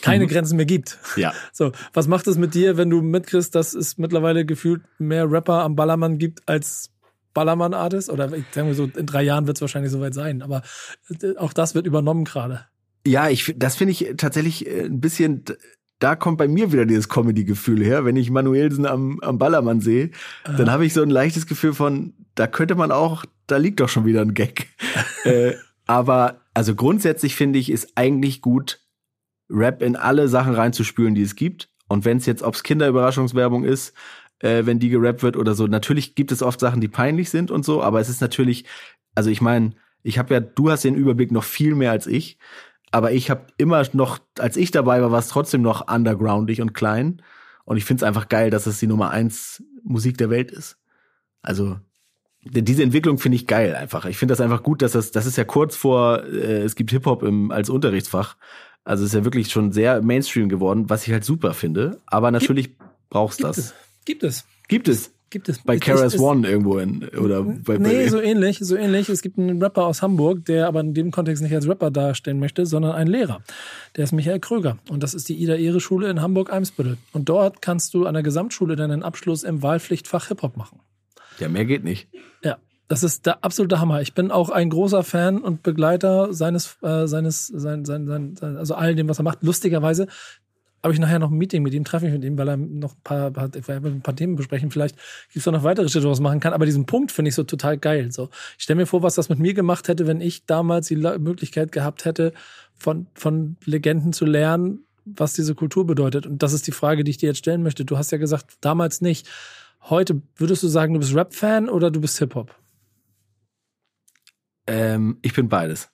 [0.01, 0.29] keine mhm.
[0.29, 0.99] Grenzen mehr gibt.
[1.17, 1.33] Ja.
[1.53, 5.63] So, was macht es mit dir, wenn du mitkriegst, dass es mittlerweile gefühlt mehr Rapper
[5.63, 6.91] am Ballermann gibt als
[7.35, 8.11] Ballermann-Artist?
[8.11, 10.43] Oder ich sage mal so, in drei Jahren wird es wahrscheinlich soweit sein.
[10.43, 10.63] Aber
[11.23, 12.67] äh, auch das wird übernommen gerade.
[13.07, 15.45] Ja, ich, das finde ich tatsächlich äh, ein bisschen,
[15.99, 18.05] da kommt bei mir wieder dieses Comedy-Gefühl her.
[18.05, 20.57] Wenn ich Manuelsen am, am Ballermann sehe, äh.
[20.57, 23.89] dann habe ich so ein leichtes Gefühl von, da könnte man auch, da liegt doch
[23.89, 24.69] schon wieder ein Gag.
[25.25, 25.55] äh,
[25.87, 28.81] aber also grundsätzlich finde ich, ist eigentlich gut,
[29.51, 31.69] Rap in alle Sachen reinzuspülen, die es gibt.
[31.89, 33.93] Und wenn es jetzt, ob's Kinderüberraschungswerbung ist,
[34.39, 37.51] äh, wenn die gerappt wird oder so, natürlich gibt es oft Sachen, die peinlich sind
[37.51, 38.65] und so, aber es ist natürlich,
[39.15, 42.39] also ich meine, ich habe ja, du hast den Überblick noch viel mehr als ich,
[42.95, 46.75] aber ich habe immer noch, als ich dabei war, war es trotzdem noch undergroundig und
[46.75, 47.23] klein.
[47.65, 50.79] Und ich finde es einfach geil, dass es die Nummer eins Musik der Welt ist.
[51.43, 51.77] Also
[52.41, 54.05] diese Entwicklung finde ich geil einfach.
[54.05, 56.93] Ich finde das einfach gut, dass das, das ist ja kurz vor, äh, es gibt
[56.93, 58.37] Hip-Hop im, als Unterrichtsfach.
[58.85, 61.99] Also ist ja wirklich schon sehr Mainstream geworden, was ich halt super finde.
[62.07, 63.59] Aber natürlich gibt, brauchst gibt das.
[63.59, 63.75] Es.
[64.05, 64.45] Gibt es.
[64.69, 65.13] Gibt es.
[65.35, 65.59] Gibt es.
[65.59, 69.09] Bei Keras One irgendwo in, oder bei, Nee, so ähnlich, so ähnlich.
[69.09, 72.39] Es gibt einen Rapper aus Hamburg, der aber in dem Kontext nicht als Rapper darstellen
[72.39, 73.43] möchte, sondern einen Lehrer.
[73.97, 74.79] Der ist Michael Kröger.
[74.89, 76.99] Und das ist die Ida-Ehre-Schule in Hamburg-Eimsbüttel.
[77.13, 80.79] Und dort kannst du an der Gesamtschule deinen Abschluss im Wahlpflichtfach Hip-Hop machen.
[81.41, 82.07] Ja, mehr geht nicht.
[82.45, 82.59] Ja.
[82.87, 84.03] Das ist der absolute Hammer.
[84.03, 88.75] Ich bin auch ein großer Fan und Begleiter seines, äh, seines, sein, sein, sein, also
[88.77, 89.43] all dem, was er macht.
[89.43, 90.07] Lustigerweise
[90.85, 92.95] habe ich nachher noch ein Meeting mit ihm, treffe ich mit ihm, weil er noch
[92.95, 94.71] ein paar, ein paar Themen besprechen.
[94.71, 94.97] Vielleicht
[95.33, 96.53] gibt es auch noch weitere Schritte, was machen kann.
[96.53, 98.13] Aber diesen Punkt finde ich so total geil.
[98.13, 100.97] So, ich stelle mir vor, was das mit mir gemacht hätte, wenn ich damals die
[100.97, 102.35] Möglichkeit gehabt hätte,
[102.75, 106.27] von, von Legenden zu lernen, was diese Kultur bedeutet.
[106.27, 107.87] Und das ist die Frage, die ich dir jetzt stellen möchte.
[107.87, 109.27] Du hast ja gesagt, damals nicht.
[109.81, 112.55] Heute würdest du sagen, du bist Rap-Fan oder du bist Hip-Hop?
[114.67, 115.89] Ähm, ich bin beides.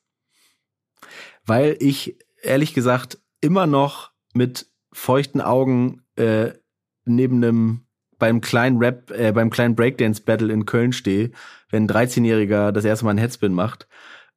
[1.46, 6.50] Weil ich ehrlich gesagt immer noch mit feuchten Augen äh,
[7.04, 7.80] neben einem
[8.18, 11.30] beim kleinen Rap, äh, beim kleinen Breakdance Battle in Köln stehe,
[11.70, 13.88] wenn ein 13-Jähriger das erste Mal einen Headspin macht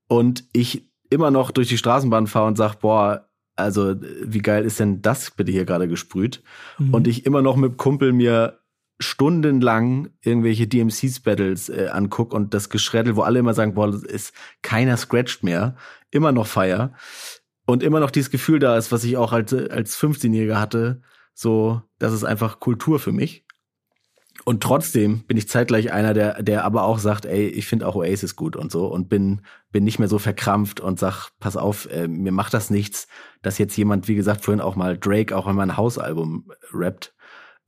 [0.07, 4.79] und ich immer noch durch die Straßenbahn fahre und sag, boah, also wie geil ist
[4.79, 6.41] denn das bitte hier gerade gesprüht?
[6.79, 6.93] Mhm.
[6.93, 8.59] Und ich immer noch mit Kumpel mir
[8.99, 14.33] stundenlang irgendwelche DMCs-Battles äh, anguck und das Geschreddel, wo alle immer sagen, boah, das ist
[14.61, 15.75] keiner scratcht mehr,
[16.09, 16.93] immer noch feier
[17.65, 21.01] und immer noch dieses Gefühl da ist, was ich auch als, als 15-Jähriger hatte,
[21.33, 23.45] so, das ist einfach Kultur für mich.
[24.45, 27.95] Und trotzdem bin ich zeitgleich einer, der, der aber auch sagt, ey, ich finde auch
[27.95, 31.89] Oasis gut und so und bin, bin nicht mehr so verkrampft und sag, pass auf,
[31.91, 33.07] äh, mir macht das nichts,
[33.41, 37.13] dass jetzt jemand, wie gesagt, vorhin auch mal Drake auch in mein Hausalbum rappt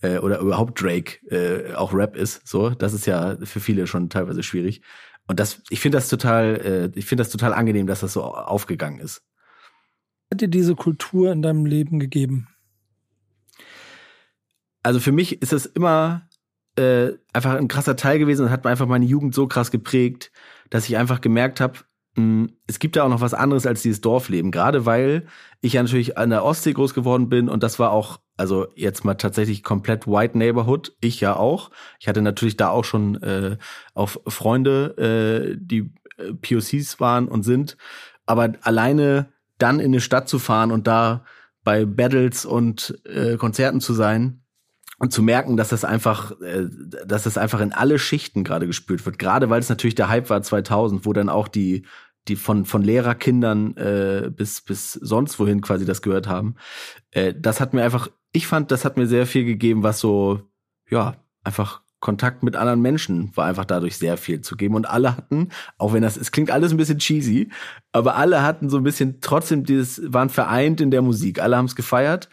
[0.02, 2.46] äh, oder überhaupt Drake äh, auch Rap ist.
[2.48, 4.82] So, das ist ja für viele schon teilweise schwierig.
[5.28, 8.24] Und das, ich finde das total, äh, ich finde das total angenehm, dass das so
[8.24, 9.24] aufgegangen ist.
[10.36, 12.50] Hat dir diese Kultur in deinem Leben gegeben?
[14.84, 16.28] Also für mich ist es immer
[16.76, 20.34] äh, einfach ein krasser Teil gewesen und hat mir einfach meine Jugend so krass geprägt,
[20.70, 21.80] dass ich einfach gemerkt habe,
[22.18, 24.52] hm, es gibt da auch noch was anderes als dieses Dorfleben.
[24.52, 25.26] Gerade weil
[25.62, 29.06] ich ja natürlich an der Ostsee groß geworden bin und das war auch, also jetzt
[29.06, 30.98] mal tatsächlich komplett White Neighborhood.
[31.00, 31.72] Ich ja auch.
[32.02, 33.56] Ich hatte natürlich da auch schon äh,
[33.94, 37.78] auch Freunde, äh, die äh, POCs waren und sind.
[38.26, 41.24] Aber alleine dann in eine Stadt zu fahren und da
[41.64, 44.46] bei Battles und äh, Konzerten zu sein,
[44.98, 46.68] und zu merken, dass das einfach, äh,
[47.06, 49.20] dass das einfach in alle Schichten gerade gespürt wird.
[49.20, 51.86] Gerade weil es natürlich der Hype war 2000, wo dann auch die
[52.28, 56.56] die von von Lehrerkindern äh, bis bis sonst wohin quasi das gehört haben.
[57.12, 60.42] Äh, das hat mir einfach, ich fand, das hat mir sehr viel gegeben, was so
[60.90, 64.76] ja einfach Kontakt mit anderen Menschen war einfach dadurch sehr viel zu geben.
[64.76, 67.50] Und alle hatten, auch wenn das, es klingt alles ein bisschen cheesy,
[67.94, 71.42] aber alle hatten so ein bisschen trotzdem dieses, waren vereint in der Musik.
[71.42, 72.30] Alle haben es gefeiert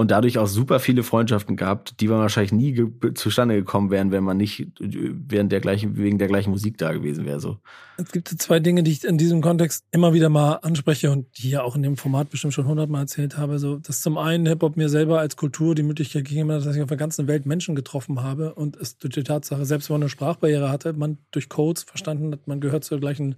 [0.00, 4.10] und dadurch auch super viele Freundschaften gehabt, die man wahrscheinlich nie ge zustande gekommen wären,
[4.10, 7.38] wenn man nicht während der gleichen, wegen der gleichen Musik da gewesen wäre.
[7.38, 7.58] So.
[7.98, 11.50] Es gibt zwei Dinge, die ich in diesem Kontext immer wieder mal anspreche und die
[11.50, 13.58] ja auch in dem Format bestimmt schon hundertmal erzählt habe.
[13.58, 16.82] So, dass zum einen Hip-Hop mir selber als Kultur die Möglichkeit gegeben hat, dass ich
[16.82, 20.04] auf der ganzen Welt Menschen getroffen habe und es durch die Tatsache, selbst wenn man
[20.04, 23.34] eine Sprachbarriere hatte, man durch Codes verstanden hat, man gehört zur gleichen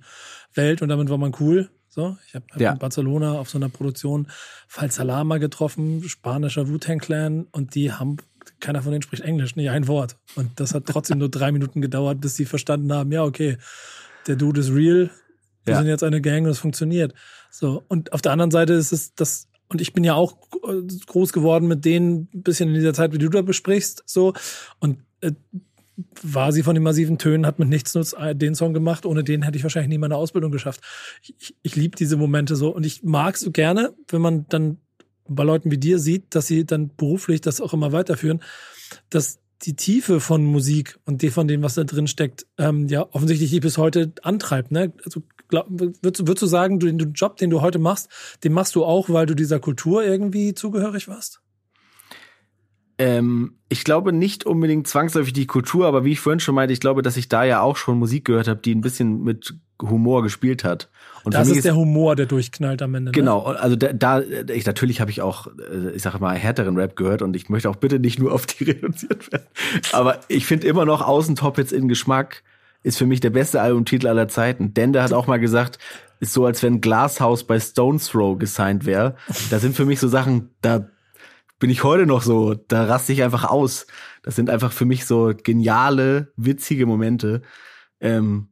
[0.55, 1.70] Welt und damit war man cool.
[1.94, 2.72] So, ich habe ja.
[2.72, 4.26] in Barcelona auf so einer Produktion
[4.66, 8.16] Falsalama getroffen, spanischer Wu-Tang Clan und die haben
[8.61, 10.16] keiner von denen spricht Englisch, nicht ein Wort.
[10.35, 13.59] Und das hat trotzdem nur drei Minuten gedauert, bis sie verstanden haben, ja, okay,
[14.26, 15.11] der Dude ist real,
[15.66, 15.78] wir ja.
[15.81, 17.12] sind jetzt eine Gang und es funktioniert.
[17.50, 20.38] So, und auf der anderen Seite ist es das, und ich bin ja auch
[21.07, 24.33] groß geworden mit denen, ein bisschen in dieser Zeit, wie du da besprichst, so.
[24.81, 25.33] Und äh,
[26.22, 29.06] war sie von den massiven Tönen, hat mit nichts nutzt äh, den Song gemacht.
[29.06, 30.80] Ohne den hätte ich wahrscheinlich nie meine Ausbildung geschafft.
[31.22, 34.46] Ich, ich, ich liebe diese Momente so und ich mag es so gerne, wenn man
[34.48, 34.78] dann
[35.28, 38.42] bei Leuten wie dir sieht, dass sie dann beruflich das auch immer weiterführen,
[39.10, 43.06] dass die Tiefe von Musik und die von dem, was da drin steckt, ähm, ja
[43.12, 44.72] offensichtlich dich bis heute antreibt.
[44.72, 44.92] Ne?
[45.04, 48.08] Also glaub, würdest, würdest du sagen, du, den Job, den du heute machst,
[48.42, 51.40] den machst du auch, weil du dieser Kultur irgendwie zugehörig warst?
[53.02, 56.80] Ähm, ich glaube nicht unbedingt zwangsläufig die Kultur, aber wie ich vorhin schon meinte, ich
[56.80, 60.22] glaube, dass ich da ja auch schon Musik gehört habe, die ein bisschen mit Humor
[60.22, 60.88] gespielt hat.
[61.24, 63.10] Und das ist, ist der Humor, der durchknallt am Ende.
[63.10, 63.12] Ne?
[63.12, 66.94] Genau, also da, da ich natürlich habe ich auch, äh, ich sage mal, härteren Rap
[66.94, 69.46] gehört und ich möchte auch bitte nicht nur auf die reduziert werden.
[69.92, 72.42] Aber ich finde immer noch Außentop jetzt in Geschmack
[72.84, 74.74] ist für mich der beste Albumtitel aller Zeiten.
[74.74, 75.78] Denn der hat auch mal gesagt,
[76.18, 79.16] ist so, als wenn Glasshouse bei Stones Throw gesigned wäre.
[79.50, 80.88] Da sind für mich so Sachen, da
[81.62, 83.87] bin ich heute noch so, da raste ich einfach aus.
[84.25, 87.42] Das sind einfach für mich so geniale, witzige Momente,
[88.01, 88.48] ähm,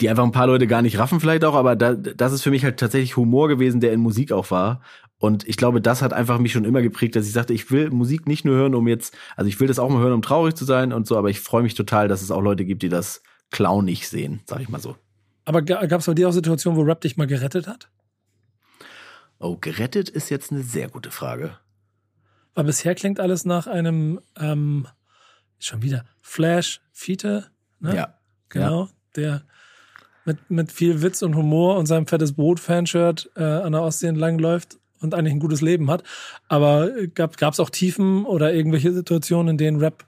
[0.00, 2.50] die einfach ein paar Leute gar nicht raffen vielleicht auch, aber da, das ist für
[2.50, 4.82] mich halt tatsächlich Humor gewesen, der in Musik auch war.
[5.18, 7.90] Und ich glaube, das hat einfach mich schon immer geprägt, dass ich sagte, ich will
[7.90, 10.56] Musik nicht nur hören, um jetzt, also ich will das auch mal hören, um traurig
[10.56, 12.88] zu sein und so, aber ich freue mich total, dass es auch Leute gibt, die
[12.88, 14.96] das clownig sehen, sag ich mal so.
[15.44, 17.88] Aber gab es bei dir auch Situationen, wo Rap dich mal gerettet hat?
[19.38, 21.56] Oh, gerettet ist jetzt eine sehr gute Frage.
[22.54, 24.86] Aber bisher klingt alles nach einem, ähm,
[25.58, 27.94] schon wieder, Flash, Fiete, ne?
[27.94, 28.14] Ja.
[28.48, 28.90] Genau, ja.
[29.16, 29.42] der
[30.24, 34.38] mit, mit viel Witz und Humor und seinem fettes Brot-Fanshirt äh, an der Ostsee entlang
[34.38, 36.02] läuft und eigentlich ein gutes Leben hat.
[36.48, 40.04] Aber gab es auch Tiefen oder irgendwelche Situationen, in denen Rap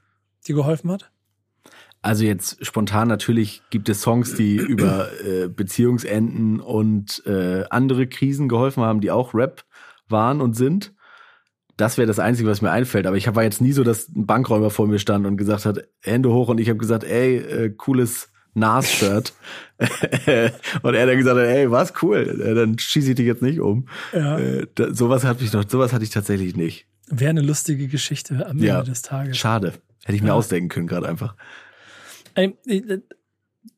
[0.46, 1.10] dir geholfen hat?
[2.02, 8.48] Also jetzt spontan natürlich gibt es Songs, die über äh, Beziehungsenden und äh, andere Krisen
[8.48, 9.64] geholfen haben, die auch Rap
[10.08, 10.92] waren und sind.
[11.76, 13.06] Das wäre das Einzige, was mir einfällt.
[13.06, 15.84] Aber ich war jetzt nie so, dass ein Bankräuber vor mir stand und gesagt hat,
[16.00, 19.32] Hände hoch und ich habe gesagt, ey, äh, cooles Nas-Shirt.
[20.82, 23.60] und er dann gesagt hat, ey, was cool, äh, dann schieße ich dich jetzt nicht
[23.60, 23.88] um.
[24.12, 24.38] Ja.
[24.38, 26.86] Äh, da, sowas hatte ich noch, sowas hatte ich tatsächlich nicht.
[27.08, 28.78] Wäre eine lustige Geschichte am ja.
[28.78, 29.36] Ende des Tages.
[29.36, 29.72] Schade.
[30.04, 30.34] Hätte ich mir ja.
[30.34, 31.34] ausdenken können, gerade einfach.
[32.34, 32.98] Ey, äh,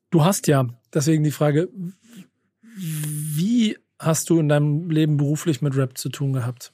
[0.09, 1.69] du hast ja, deswegen die Frage,
[2.77, 6.73] wie hast du in deinem Leben beruflich mit Rap zu tun gehabt?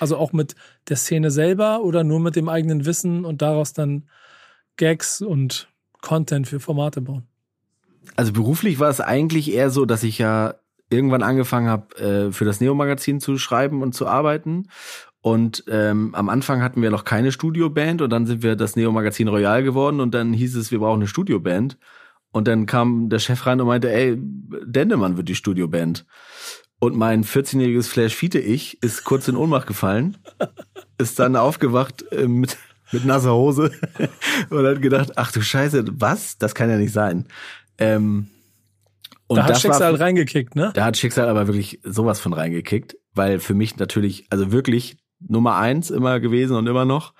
[0.00, 0.54] Also auch mit
[0.88, 4.08] der Szene selber oder nur mit dem eigenen Wissen und daraus dann
[4.76, 5.68] Gags und
[6.00, 7.26] Content für Formate bauen?
[8.14, 10.54] Also beruflich war es eigentlich eher so, dass ich ja
[10.90, 14.68] irgendwann angefangen habe, äh, für das Neo-Magazin zu schreiben und zu arbeiten.
[15.20, 19.26] Und ähm, am Anfang hatten wir noch keine Studioband und dann sind wir das Neo-Magazin
[19.26, 21.78] Royal geworden und dann hieß es, wir brauchen eine Studioband.
[22.30, 26.06] Und dann kam der Chef rein und meinte, ey, Dendemann wird die Studioband.
[26.86, 30.16] Und mein 14-jähriges Flash Fiete ich ist kurz in Ohnmacht gefallen,
[30.98, 32.58] ist dann aufgewacht äh, mit,
[32.92, 33.72] mit nasser Hose
[34.50, 36.38] und hat gedacht, ach du Scheiße, was?
[36.38, 37.26] Das kann ja nicht sein.
[37.78, 38.28] Ähm,
[39.26, 40.70] und da hat Schicksal war, reingekickt, ne?
[40.74, 45.56] Da hat Schicksal aber wirklich sowas von reingekickt, weil für mich natürlich, also wirklich Nummer
[45.56, 47.14] eins immer gewesen und immer noch.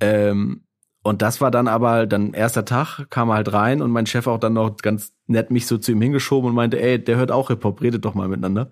[0.00, 0.63] Ähm,
[1.04, 4.26] und das war dann aber, dann erster Tag, kam er halt rein und mein Chef
[4.26, 7.30] auch dann noch ganz nett mich so zu ihm hingeschoben und meinte, ey, der hört
[7.30, 8.70] auch Hip-Hop, redet doch mal miteinander.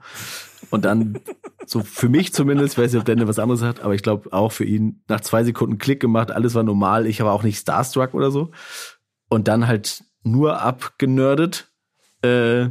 [0.70, 1.20] Und dann,
[1.66, 4.50] so für mich zumindest, weiß nicht, ob der was anderes hat, aber ich glaube auch
[4.50, 8.14] für ihn, nach zwei Sekunden Klick gemacht, alles war normal, ich war auch nicht starstruck
[8.14, 8.50] oder so.
[9.28, 11.70] Und dann halt nur abgenördet.
[12.22, 12.70] Äh,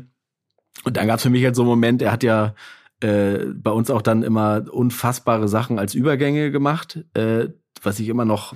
[0.83, 2.55] und dann gab's für mich halt so einen Moment, er hat ja
[3.01, 7.05] äh, bei uns auch dann immer unfassbare Sachen als Übergänge gemacht.
[7.13, 7.49] Äh,
[7.81, 8.55] was ich immer noch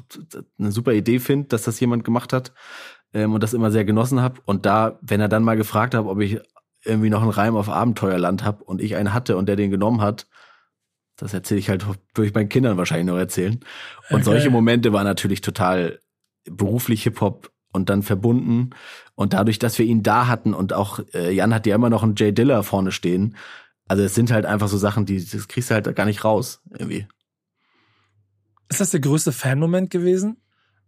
[0.60, 2.54] eine super Idee finde, dass das jemand gemacht hat
[3.14, 4.42] ähm, und das immer sehr genossen habe.
[4.46, 6.40] Und da, wenn er dann mal gefragt hat, ob ich
[6.84, 10.02] irgendwie noch einen Reim auf Abenteuerland habe und ich einen hatte und der den genommen
[10.02, 10.28] hat,
[11.18, 11.86] das erzähle ich halt,
[12.22, 13.60] ich meinen Kindern wahrscheinlich noch erzählen.
[14.10, 14.24] Und okay.
[14.24, 16.00] solche Momente waren natürlich total
[16.50, 18.72] beruflich Hip-Hop und dann verbunden.
[19.16, 22.04] Und dadurch, dass wir ihn da hatten und auch äh, Jan hat ja immer noch
[22.04, 23.36] einen Jay Diller vorne stehen.
[23.88, 26.62] Also es sind halt einfach so Sachen, die das kriegst du halt gar nicht raus
[26.72, 27.08] irgendwie.
[28.70, 30.38] Ist das der größte Fan-Moment gewesen,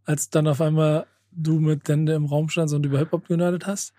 [0.06, 3.94] als dann auf einmal du mit Dende im Raum standst und über Hip-Hop genördet hast?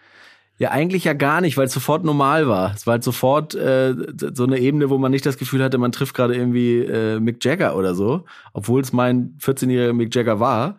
[0.58, 2.74] Ja, eigentlich ja gar nicht, weil es sofort normal war.
[2.74, 3.94] Es war halt sofort äh,
[4.34, 7.44] so eine Ebene, wo man nicht das Gefühl hatte, man trifft gerade irgendwie äh, Mick
[7.44, 10.78] Jagger oder so, obwohl es mein 14-jähriger Mick Jagger war.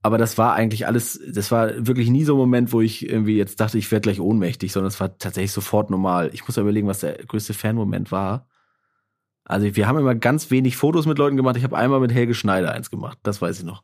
[0.00, 3.36] Aber das war eigentlich alles, das war wirklich nie so ein Moment, wo ich irgendwie
[3.36, 6.30] jetzt dachte, ich werde gleich ohnmächtig, sondern es war tatsächlich sofort normal.
[6.32, 8.47] Ich muss ja überlegen, was der größte Fan-Moment war.
[9.48, 11.56] Also wir haben immer ganz wenig Fotos mit Leuten gemacht.
[11.56, 13.18] Ich habe einmal mit Helge Schneider eins gemacht.
[13.22, 13.82] Das weiß ich noch.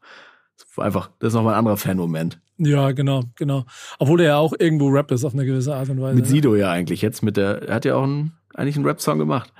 [0.56, 2.38] Das einfach, das ist noch mal ein anderer Fan-Moment.
[2.58, 3.64] Ja, genau, genau.
[3.98, 6.14] Obwohl er ja auch irgendwo Rap ist auf eine gewisse Art und Weise.
[6.14, 6.30] Mit ne?
[6.30, 9.52] Sido ja eigentlich jetzt mit der, er hat ja auch einen, eigentlich einen Rap-Song gemacht.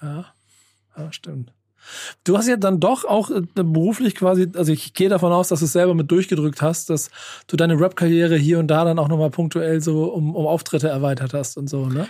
[0.00, 0.26] Ja,
[0.96, 1.52] ja, stimmt.
[2.24, 5.60] Du hast ja dann doch auch äh, beruflich quasi, also ich gehe davon aus, dass
[5.60, 7.10] du es selber mit durchgedrückt hast, dass
[7.46, 11.34] du deine Rap-Karriere hier und da dann auch nochmal punktuell so um, um Auftritte erweitert
[11.34, 12.08] hast und so, ne?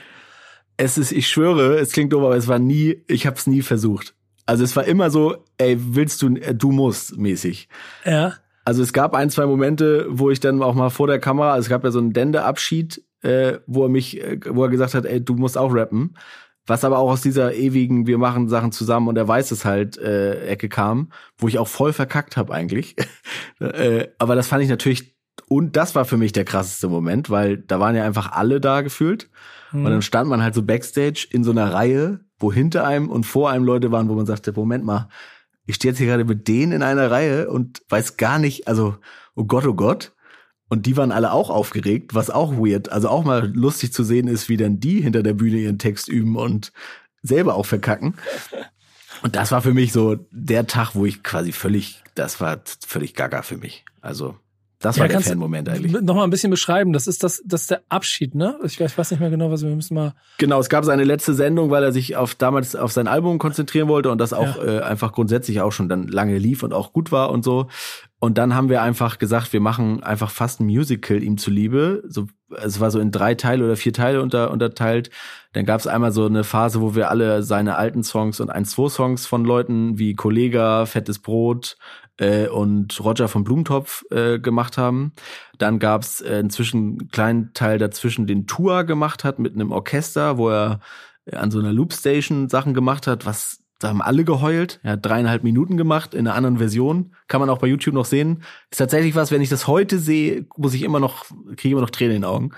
[0.76, 3.62] Es ist, ich schwöre, es klingt doof, aber es war nie, ich habe es nie
[3.62, 4.14] versucht.
[4.44, 7.68] Also es war immer so, ey, willst du, äh, du musst mäßig.
[8.04, 8.34] Ja.
[8.64, 11.66] Also es gab ein, zwei Momente, wo ich dann auch mal vor der Kamera, also
[11.66, 15.04] es gab ja so einen Dende-Abschied, äh, wo er mich, äh, wo er gesagt hat,
[15.04, 16.16] ey, du musst auch rappen.
[16.68, 19.98] Was aber auch aus dieser ewigen, wir machen Sachen zusammen und er weiß es halt,
[19.98, 22.96] äh, Ecke kam, wo ich auch voll verkackt habe eigentlich.
[23.60, 25.15] äh, aber das fand ich natürlich,
[25.48, 28.80] und das war für mich der krasseste Moment, weil da waren ja einfach alle da
[28.80, 29.30] gefühlt.
[29.70, 29.84] Hm.
[29.84, 33.24] Und dann stand man halt so backstage in so einer Reihe, wo hinter einem und
[33.24, 35.08] vor einem Leute waren, wo man sagte, Moment mal,
[35.64, 38.96] ich stehe jetzt hier gerade mit denen in einer Reihe und weiß gar nicht, also,
[39.34, 40.12] oh Gott, oh Gott.
[40.68, 44.26] Und die waren alle auch aufgeregt, was auch weird, also auch mal lustig zu sehen
[44.26, 46.72] ist, wie dann die hinter der Bühne ihren Text üben und
[47.22, 48.14] selber auch verkacken.
[49.22, 53.14] Und das war für mich so der Tag, wo ich quasi völlig, das war völlig
[53.14, 53.84] gaga für mich.
[54.00, 54.36] Also
[54.86, 56.00] das war ja, der Fan-Moment eigentlich.
[56.00, 56.92] Noch mal ein bisschen beschreiben.
[56.92, 58.56] Das ist das, das ist der Abschied, ne?
[58.64, 60.14] Ich, ich weiß nicht mehr genau, was wir müssen mal.
[60.38, 63.88] Genau, es gab seine letzte Sendung, weil er sich auf damals auf sein Album konzentrieren
[63.88, 64.78] wollte und das auch ja.
[64.78, 67.66] äh, einfach grundsätzlich auch schon dann lange lief und auch gut war und so.
[68.18, 72.02] Und dann haben wir einfach gesagt, wir machen einfach fast ein Musical ihm zuliebe.
[72.08, 72.28] So,
[72.62, 75.10] es war so in drei Teile oder vier Teile unter, unterteilt.
[75.52, 78.64] Dann gab es einmal so eine Phase, wo wir alle seine alten Songs und ein,
[78.64, 81.76] zwei Songs von Leuten wie Kollega, Fettes Brot,
[82.18, 85.12] äh, und Roger von Blumentopf äh, gemacht haben.
[85.58, 90.38] Dann gab's äh, inzwischen einen kleinen Teil dazwischen, den Tour gemacht hat mit einem Orchester,
[90.38, 90.80] wo er
[91.26, 94.80] äh, an so einer Loopstation Sachen gemacht hat, was da haben alle geheult.
[94.82, 97.14] Er hat dreieinhalb Minuten gemacht in einer anderen Version.
[97.28, 98.42] Kann man auch bei YouTube noch sehen.
[98.70, 101.26] Ist tatsächlich was, wenn ich das heute sehe, muss ich immer noch,
[101.56, 102.52] kriege immer noch Tränen in den Augen.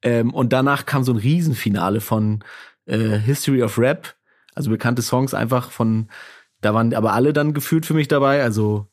[0.00, 2.42] Ähm, und danach kam so ein Riesenfinale von
[2.86, 4.14] äh, History of Rap.
[4.54, 6.08] Also bekannte Songs einfach von,
[6.62, 8.42] da waren aber alle dann gefühlt für mich dabei.
[8.42, 8.86] Also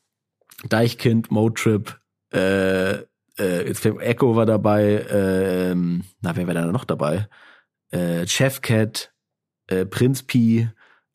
[0.67, 1.99] Deichkind, Motrip,
[2.33, 3.01] äh,
[3.41, 7.27] äh, jetzt Echo war dabei, äh, na, wer war da noch dabei?
[7.89, 9.13] Äh, Chefcat,
[9.67, 10.69] äh, Prinz Pi,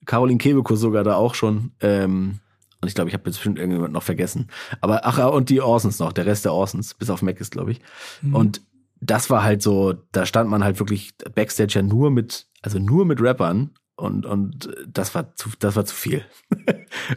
[0.04, 1.72] Caroline Kebekus sogar da auch schon.
[1.80, 2.40] Ähm,
[2.80, 4.48] und ich glaube, ich habe bestimmt irgendjemand noch vergessen.
[4.80, 7.72] Aber ach, und die Orsons noch, der Rest der Orsons, bis auf Mac ist, glaube
[7.72, 7.80] ich.
[8.20, 8.34] Mhm.
[8.34, 8.62] Und
[9.00, 13.04] das war halt so, da stand man halt wirklich Backstage ja nur mit, also nur
[13.04, 16.24] mit Rappern und und das war zu, das war zu viel.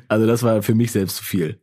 [0.08, 1.62] also das war für mich selbst zu viel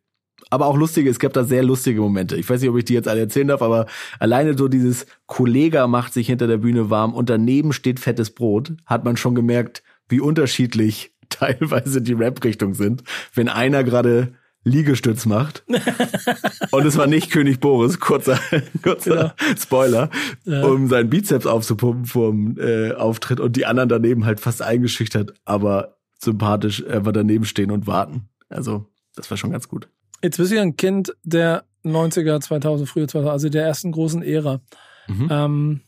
[0.50, 2.36] aber auch lustige, es gab da sehr lustige Momente.
[2.36, 3.86] Ich weiß nicht, ob ich die jetzt alle erzählen darf, aber
[4.20, 8.72] alleine so dieses Kollega macht sich hinter der Bühne warm und daneben steht fettes Brot,
[8.86, 13.02] hat man schon gemerkt, wie unterschiedlich teilweise die Rap-Richtung sind.
[13.34, 14.34] Wenn einer gerade
[14.66, 15.64] Liegestütz macht.
[16.72, 18.38] und es war nicht König Boris, kurzer,
[18.82, 19.56] kurzer genau.
[19.56, 20.10] Spoiler,
[20.44, 20.64] ja.
[20.64, 25.98] um seinen Bizeps aufzupumpen vorm äh, Auftritt und die anderen daneben halt fast eingeschüchtert, aber
[26.18, 28.28] sympathisch einfach daneben stehen und warten.
[28.48, 29.88] Also, das war schon ganz gut.
[30.22, 34.22] Jetzt bist du ja ein Kind der 90er, 2000, frühe 2000, also der ersten großen
[34.22, 34.60] Ära.
[35.08, 35.28] Mhm.
[35.30, 35.80] Ähm,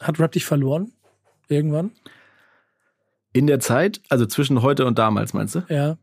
[0.00, 0.92] hat Rap dich verloren?
[1.48, 1.92] Irgendwann?
[3.32, 4.00] In der Zeit?
[4.08, 5.64] Also zwischen heute und damals, meinst du?
[5.68, 5.96] Ja.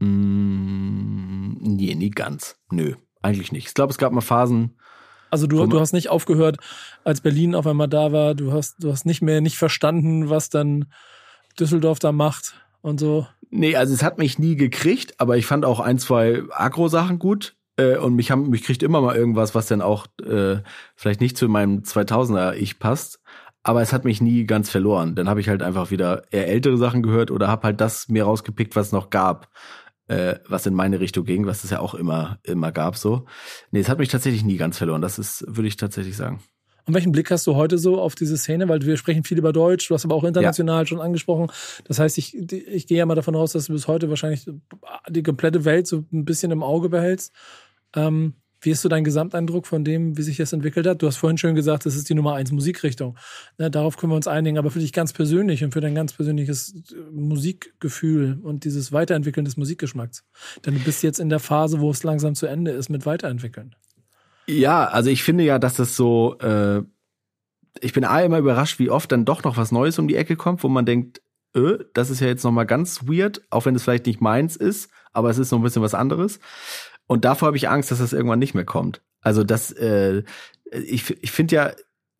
[0.00, 2.56] Mm, nee, nie ganz.
[2.70, 3.68] Nö, eigentlich nicht.
[3.68, 4.76] Ich glaube, es gab mal Phasen.
[5.30, 6.56] Also du, du hast nicht aufgehört,
[7.04, 8.34] als Berlin auf einmal da war.
[8.34, 10.86] Du hast, du hast nicht mehr nicht verstanden, was dann
[11.58, 13.26] Düsseldorf da macht und so.
[13.50, 17.56] Nee, also es hat mich nie gekriegt, aber ich fand auch ein, zwei Agro-Sachen gut.
[17.76, 20.56] Äh, und mich, haben, mich kriegt immer mal irgendwas, was dann auch äh,
[20.96, 23.20] vielleicht nicht zu meinem 2000er-Ich passt.
[23.62, 25.14] Aber es hat mich nie ganz verloren.
[25.14, 28.24] Dann habe ich halt einfach wieder eher ältere Sachen gehört oder habe halt das mir
[28.24, 29.48] rausgepickt, was es noch gab,
[30.08, 33.26] äh, was in meine Richtung ging, was es ja auch immer, immer gab so.
[33.70, 35.02] Nee, es hat mich tatsächlich nie ganz verloren.
[35.02, 36.40] Das ist, würde ich tatsächlich sagen.
[36.88, 38.66] Und welchen Blick hast du heute so auf diese Szene?
[38.68, 40.86] Weil wir sprechen viel über Deutsch, du hast aber auch international ja.
[40.86, 41.52] schon angesprochen.
[41.84, 44.46] Das heißt, ich, ich gehe ja mal davon aus, dass du bis heute wahrscheinlich
[45.06, 47.34] die komplette Welt so ein bisschen im Auge behältst.
[47.94, 51.02] Ähm, wie ist so dein Gesamteindruck von dem, wie sich das entwickelt hat?
[51.02, 53.18] Du hast vorhin schön gesagt, das ist die Nummer eins Musikrichtung.
[53.58, 54.56] Ne, darauf können wir uns einigen.
[54.56, 56.74] Aber für dich ganz persönlich und für dein ganz persönliches
[57.12, 60.24] Musikgefühl und dieses Weiterentwickeln des Musikgeschmacks.
[60.64, 63.76] Denn du bist jetzt in der Phase, wo es langsam zu Ende ist mit Weiterentwickeln.
[64.48, 66.82] Ja, also ich finde ja, dass das so, äh,
[67.80, 70.36] ich bin A immer überrascht, wie oft dann doch noch was Neues um die Ecke
[70.36, 71.20] kommt, wo man denkt,
[71.54, 74.90] öh, das ist ja jetzt nochmal ganz weird, auch wenn es vielleicht nicht meins ist,
[75.12, 76.40] aber es ist noch ein bisschen was anderes.
[77.06, 79.02] Und davor habe ich Angst, dass das irgendwann nicht mehr kommt.
[79.20, 80.22] Also das, äh,
[80.70, 81.72] ich, ich finde ja,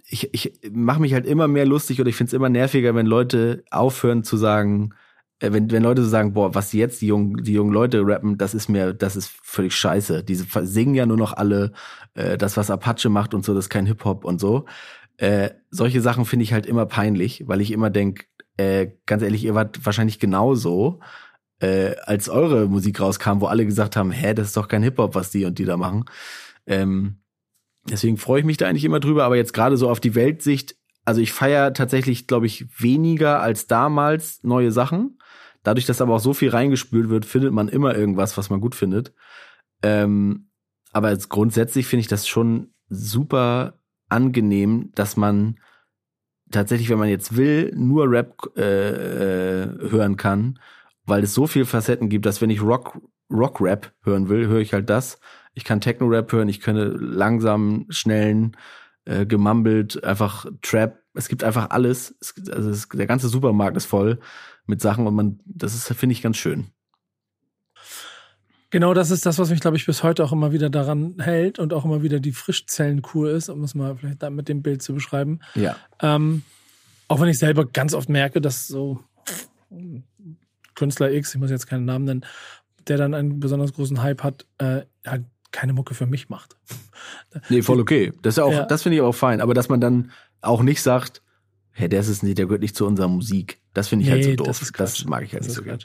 [0.07, 3.07] ich, ich mache mich halt immer mehr lustig oder ich finde es immer nerviger, wenn
[3.07, 4.95] Leute aufhören zu sagen,
[5.41, 8.55] wenn, wenn Leute so sagen, boah, was jetzt die jungen, die jungen Leute rappen, das
[8.55, 10.25] ist mir, das ist völlig scheiße.
[10.25, 11.73] Diese singen ja nur noch alle,
[12.15, 14.67] äh, das, was Apache macht und so, das ist kein Hip-Hop und so.
[15.19, 18.27] Äh, solche Sachen finde ich halt immer peinlich, weil ich immer denk,
[18.57, 21.01] äh, ganz ehrlich, ihr wart wahrscheinlich genauso.
[21.61, 25.15] äh, als eure Musik rauskam, wo alle gesagt haben, hä, das ist doch kein Hip-Hop,
[25.15, 26.05] was die und die da machen.
[26.67, 27.21] Ähm,
[27.89, 30.77] deswegen freue ich mich da eigentlich immer drüber, aber jetzt gerade so auf die Weltsicht,
[31.05, 35.18] also ich feiere tatsächlich, glaube ich, weniger als damals neue Sachen.
[35.69, 38.75] Dadurch, dass aber auch so viel reingespült wird, findet man immer irgendwas, was man gut
[38.75, 39.13] findet.
[39.83, 40.49] Ähm,
[40.95, 43.75] aber jetzt grundsätzlich finde ich das schon super
[44.09, 45.59] angenehm, dass man
[46.51, 50.59] tatsächlich, wenn man jetzt will, nur Rap äh, äh, hören kann,
[51.05, 52.99] weil es so viele Facetten gibt, dass wenn ich Rock
[53.31, 55.21] Rock Rap hören will, höre ich halt das.
[55.53, 58.57] Ich kann Techno Rap hören, ich könnte langsam, schnellen,
[59.05, 61.03] äh, gemumbled, einfach Trap.
[61.13, 62.17] Es gibt einfach alles.
[62.23, 64.19] Es, also es, der ganze Supermarkt ist voll
[64.69, 66.69] mit Sachen und man, das ist finde ich ganz schön.
[68.71, 71.59] Genau das ist das, was mich, glaube ich, bis heute auch immer wieder daran hält
[71.59, 74.83] und auch immer wieder die Frischzellenkur ist, um es mal vielleicht da mit dem Bild
[74.83, 75.41] zu beschreiben.
[75.55, 75.77] Ja.
[76.03, 76.43] Ähm,
[77.09, 79.03] auch wenn ich selber ganz oft merke, dass so
[80.75, 82.27] Künstler X, ich muss jetzt keinen Namen nennen,
[82.87, 86.57] der dann einen besonders großen Hype hat, äh, halt keine Mucke für mich macht.
[87.49, 88.13] Nee, voll okay.
[88.21, 88.67] Das ist auch, Ja.
[88.67, 89.41] das finde ich auch fein.
[89.41, 90.11] Aber dass man dann
[90.43, 91.23] auch nicht sagt,
[91.79, 93.61] hey, der ist es nicht, der gehört nicht zu unserer Musik.
[93.75, 94.47] Das finde ich halt Nee, so doof.
[94.49, 95.05] das ist Quatsch.
[95.07, 95.79] mag ich halt Das nicht so gern.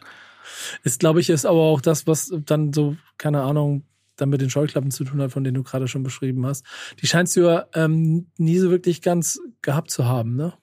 [0.84, 3.86] Ist, glaube ich, ist aber auch das, was dann so, keine Ahnung,
[4.16, 6.66] dann mit den Scheuklappen zu tun hat, von denen du gerade schon beschrieben hast.
[7.02, 10.54] Die scheinst du ja ähm, nie so wirklich ganz gehabt zu haben, ne?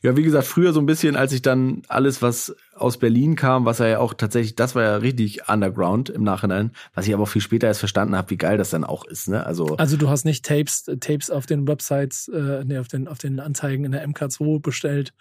[0.00, 3.64] Ja, wie gesagt, früher so ein bisschen, als ich dann alles, was aus Berlin kam,
[3.64, 7.24] was er ja auch tatsächlich, das war ja richtig underground im Nachhinein, was ich aber
[7.24, 9.44] auch viel später erst verstanden habe, wie geil das dann auch ist, ne?
[9.44, 13.18] Also, Also du hast nicht Tapes, Tapes auf den Websites, äh, nee, auf den, auf
[13.18, 15.14] den Anzeigen in der MK2 bestellt.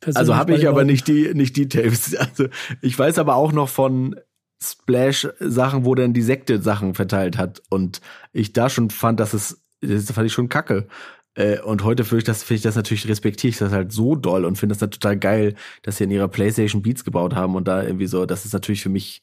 [0.00, 2.14] persönlich also habe ich aber nicht die, nicht die Tapes.
[2.18, 2.48] Also,
[2.82, 4.16] ich weiß aber auch noch von
[4.62, 8.02] Splash-Sachen, wo dann die Sekte Sachen verteilt hat und
[8.34, 10.88] ich da schon fand, dass es, das fand ich schon kacke.
[11.34, 14.16] Äh, Und heute finde ich das, finde ich das natürlich, respektiere ich das halt so
[14.16, 17.54] doll und finde das dann total geil, dass sie in ihrer Playstation Beats gebaut haben
[17.54, 19.22] und da irgendwie so, das ist natürlich für mich,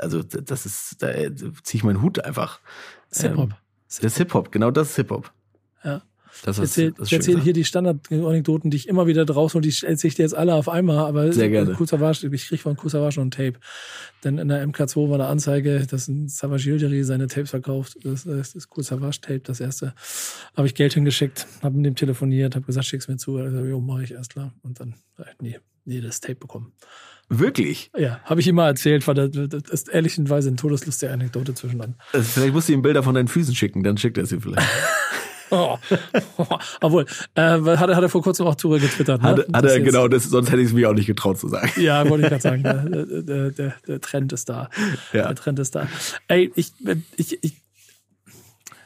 [0.00, 2.60] also das ist, da ziehe ich meinen Hut einfach.
[3.10, 3.50] Das ist Hip-Hop.
[3.50, 3.56] Ähm,
[3.88, 5.32] Das ist Hip-Hop, genau das ist Hip-Hop.
[5.84, 6.02] Ja.
[6.42, 9.54] Das Ich ist, erzähle das ist erzähl hier die Standard-Anekdoten, die ich immer wieder draus
[9.54, 11.76] und die erzähle ich dir jetzt alle auf einmal, aber Sehr gerne.
[11.78, 13.54] Cool Savage, ich kriege von Cool Savage noch ein Tape.
[14.24, 17.96] Denn in der MK2 war eine Anzeige, dass ein Savage seine Tapes verkauft.
[18.02, 19.94] Das ist das Cool Savage Tape, das erste.
[20.56, 23.36] Habe ich Geld hingeschickt, habe mit dem telefoniert, habe gesagt, schick's mir zu.
[23.36, 24.52] Also, jo, mache ich erst klar.
[24.62, 24.94] Und dann,
[25.40, 26.72] nee, nee, das Tape bekommen.
[27.28, 27.90] Wirklich?
[27.96, 31.94] Ja, habe ich ihm mal erzählt, weil das, ist ehrlicherweise eine todeslustige Anekdote zwischenan.
[32.12, 34.68] Also vielleicht musst du ihm Bilder von deinen Füßen schicken, dann schickt er sie vielleicht.
[35.50, 35.78] Oh.
[36.80, 39.22] Obwohl, äh, hat, er, hat er vor kurzem auch drüber getwittert.
[39.22, 39.28] Ne?
[39.28, 41.70] Hat, hat er, genau, das, sonst hätte ich es mir auch nicht getraut zu sagen.
[41.80, 42.62] Ja, wollte ich gerade sagen.
[42.62, 44.68] Der, der, der, der Trend ist da.
[45.12, 45.26] Ja.
[45.26, 45.86] Der Trend ist da.
[46.28, 46.72] Ey, ich,
[47.16, 47.63] ich, ich,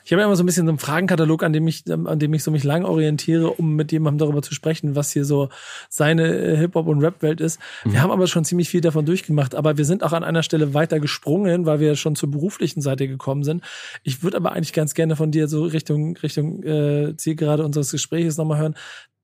[0.08, 2.32] ich habe ja immer so ein bisschen so einen Fragenkatalog, an dem ich, an dem
[2.32, 5.50] ich so mich lang orientiere, um mit jemandem darüber zu sprechen, was hier so
[5.90, 7.60] seine äh, Hip-Hop- und Rap-Welt ist.
[7.84, 10.72] Wir haben aber schon ziemlich viel davon durchgemacht, aber wir sind auch an einer Stelle
[10.72, 13.62] weiter gesprungen, weil wir schon zur beruflichen Seite gekommen sind.
[14.02, 18.38] Ich würde aber eigentlich ganz gerne von dir so Richtung, Richtung äh, Zielgerade unseres Gesprächs
[18.38, 18.76] nochmal hören.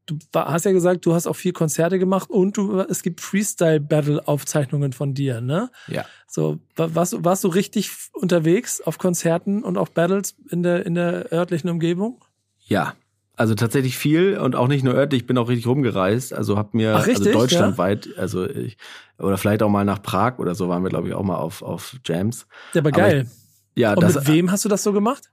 [0.06, 4.92] Du hast ja gesagt, du hast auch viel Konzerte gemacht und du, es gibt Freestyle-Battle-Aufzeichnungen
[4.92, 5.70] von dir, ne?
[5.86, 6.04] Ja.
[6.26, 10.84] So, wa- warst, du- warst du richtig unterwegs auf Konzerten und auf Battles in der,
[10.86, 12.22] in der örtlichen Umgebung?
[12.66, 12.94] Ja.
[13.36, 16.72] Also tatsächlich viel und auch nicht nur örtlich, ich bin auch richtig rumgereist, also hab
[16.72, 18.76] mir Ach, richtig, also deutschlandweit, also ich,
[19.18, 21.60] oder vielleicht auch mal nach Prag oder so waren wir glaube ich auch mal auf
[21.60, 22.46] auf Jams.
[22.74, 23.26] Ja, aber Aber geil.
[23.74, 25.32] Ja, und das mit wem hast du das so gemacht?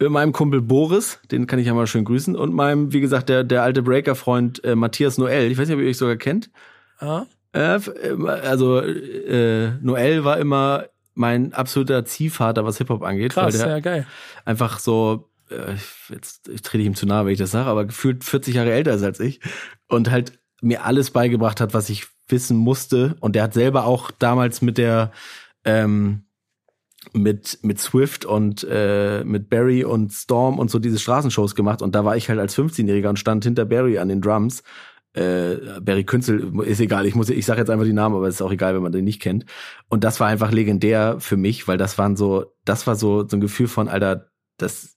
[0.00, 3.28] Mit meinem Kumpel Boris, den kann ich ja mal schön grüßen und meinem wie gesagt
[3.28, 6.16] der der alte Breaker Freund äh, Matthias Noel, ich weiß nicht, ob ihr euch sogar
[6.16, 6.50] kennt.
[7.00, 7.26] Ja.
[7.52, 13.52] Äh, f- äh, also äh, Noel war immer mein absoluter Ziehvater, was Hip-Hop angeht, Krass,
[13.54, 14.06] weil der ja, geil.
[14.44, 15.74] einfach so, äh,
[16.08, 18.94] jetzt trete ich ihm zu nahe, wenn ich das sage, aber gefühlt 40 Jahre älter
[18.94, 19.40] ist als ich
[19.88, 23.16] und halt mir alles beigebracht hat, was ich wissen musste.
[23.20, 25.10] Und der hat selber auch damals mit der
[25.64, 26.22] ähm,
[27.12, 31.94] mit mit Swift und äh, mit Barry und Storm und so diese Straßenshows gemacht und
[31.94, 34.62] da war ich halt als 15-Jähriger und stand hinter Barry an den Drums.
[35.12, 38.36] Äh, Barry Künzel ist egal, ich muss ich sage jetzt einfach die Namen, aber es
[38.36, 39.44] ist auch egal, wenn man den nicht kennt.
[39.88, 43.36] Und das war einfach legendär für mich, weil das waren so, das war so so
[43.36, 44.28] ein Gefühl von Alter,
[44.58, 44.96] das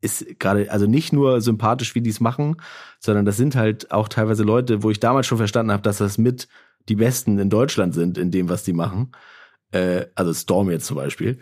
[0.00, 2.56] ist gerade also nicht nur sympathisch, wie die es machen,
[3.00, 6.18] sondern das sind halt auch teilweise Leute, wo ich damals schon verstanden habe, dass das
[6.18, 6.48] mit
[6.88, 9.12] die Besten in Deutschland sind in dem, was die machen.
[9.72, 11.38] Äh, also Storm jetzt zum Beispiel.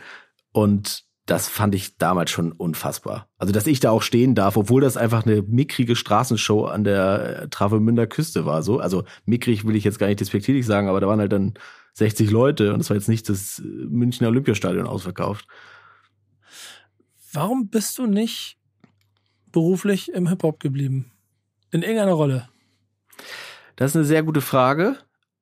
[0.53, 3.29] Und das fand ich damals schon unfassbar.
[3.39, 7.43] Also, dass ich da auch stehen darf, obwohl das einfach eine mickrige Straßenshow an der
[7.43, 8.63] äh, Travemünder Küste war.
[8.63, 11.55] So, also mickrig will ich jetzt gar nicht despektierlich sagen, aber da waren halt dann
[11.95, 15.47] 60 Leute und es war jetzt nicht das Münchner Olympiastadion ausverkauft.
[17.33, 18.59] Warum bist du nicht
[19.51, 21.11] beruflich im Hip-Hop geblieben?
[21.71, 22.49] In irgendeiner Rolle?
[23.77, 24.99] Das ist eine sehr gute Frage.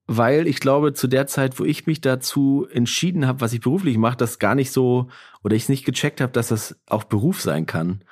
[0.06, 3.98] Weil ich glaube, zu der Zeit, wo ich mich dazu entschieden habe, was ich beruflich
[3.98, 5.08] mache, das gar nicht so
[5.42, 8.04] oder ich es nicht gecheckt habe, dass das auch Beruf sein kann.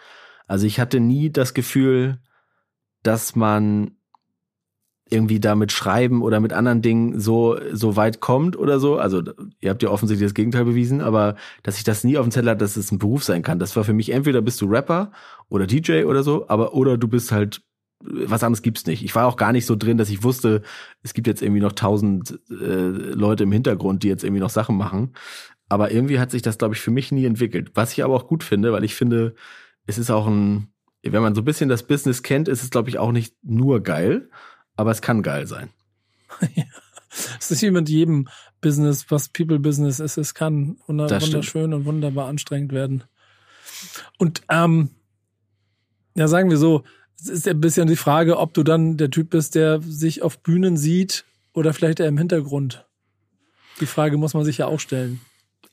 [0.47, 2.18] Also ich hatte nie das Gefühl,
[3.03, 3.93] dass man
[5.11, 8.97] irgendwie da mit Schreiben oder mit anderen Dingen so, so weit kommt oder so.
[8.97, 9.22] Also
[9.61, 11.34] ihr habt ja offensichtlich das Gegenteil bewiesen, aber
[11.64, 13.59] dass ich das nie auf dem Zettel hatte, dass es ein Beruf sein kann.
[13.59, 15.11] Das war für mich entweder bist du Rapper
[15.49, 17.62] oder DJ oder so, aber oder du bist halt
[18.01, 19.05] was anderes gibt's nicht.
[19.05, 20.62] Ich war auch gar nicht so drin, dass ich wusste,
[21.03, 24.76] es gibt jetzt irgendwie noch tausend äh, Leute im Hintergrund, die jetzt irgendwie noch Sachen
[24.76, 25.14] machen.
[25.68, 27.72] Aber irgendwie hat sich das, glaube ich, für mich nie entwickelt.
[27.74, 29.34] Was ich aber auch gut finde, weil ich finde,
[29.86, 30.68] es ist auch ein,
[31.03, 33.82] wenn man so ein bisschen das Business kennt, ist es, glaube ich, auch nicht nur
[33.82, 34.30] geil,
[34.76, 35.70] aber es kann geil sein.
[36.55, 36.64] ja.
[37.38, 38.28] Es ist wie mit jedem
[38.61, 40.16] Business, was People Business ist.
[40.16, 43.05] Es kann wunderschön und wunderbar anstrengend werden.
[44.16, 44.90] Und ähm,
[46.14, 46.84] ja, sagen wir so,
[47.20, 50.38] es ist ein bisschen die Frage, ob du dann der Typ bist, der sich auf
[50.38, 52.86] Bühnen sieht oder vielleicht eher im Hintergrund.
[53.80, 55.20] Die Frage muss man sich ja auch stellen.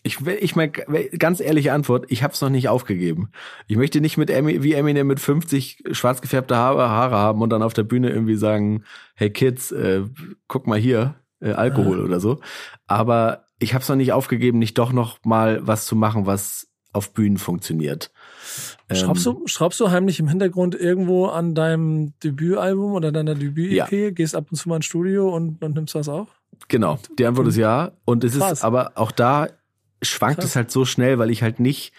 [0.03, 3.29] Ich, ich meine, ganz ehrliche Antwort, ich habe es noch nicht aufgegeben.
[3.67, 7.49] Ich möchte nicht mit Emi, wie Eminem mit 50 schwarz gefärbte Haare, Haare haben und
[7.49, 8.83] dann auf der Bühne irgendwie sagen,
[9.15, 10.03] hey Kids, äh,
[10.47, 12.05] guck mal hier, äh, Alkohol ah.
[12.05, 12.39] oder so.
[12.85, 16.67] Aber ich habe es noch nicht aufgegeben, nicht doch noch mal was zu machen, was
[16.93, 18.11] auf Bühnen funktioniert.
[18.91, 23.91] Schraubst, ähm, du, schraubst du heimlich im Hintergrund irgendwo an deinem Debütalbum oder deiner Debüt-EP?
[23.91, 24.09] Ja.
[24.11, 26.27] Gehst ab und zu mal ins Studio und, und nimmst was auf?
[26.67, 27.91] Genau, die Antwort ist ja.
[28.05, 28.53] Und es Krass.
[28.53, 29.47] ist aber auch da
[30.01, 30.51] schwankt Krass.
[30.51, 31.93] es halt so schnell, weil ich halt nicht,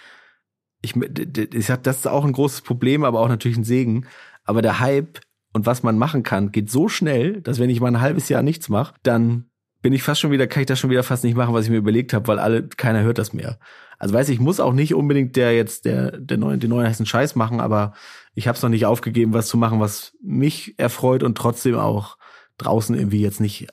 [0.82, 4.06] ich, ich hab, das ist auch ein großes Problem, aber auch natürlich ein Segen.
[4.44, 5.20] Aber der Hype
[5.52, 8.42] und was man machen kann, geht so schnell, dass wenn ich mal ein halbes Jahr
[8.42, 9.47] nichts mache, dann
[9.82, 11.70] bin ich fast schon wieder, kann ich das schon wieder fast nicht machen, was ich
[11.70, 13.58] mir überlegt habe, weil alle, keiner hört das mehr.
[13.98, 17.06] Also weiß ich, muss auch nicht unbedingt der jetzt der der neuen den neuen heißen
[17.06, 17.94] Scheiß machen, aber
[18.34, 22.16] ich habe es noch nicht aufgegeben, was zu machen, was mich erfreut und trotzdem auch
[22.58, 23.66] draußen irgendwie jetzt nicht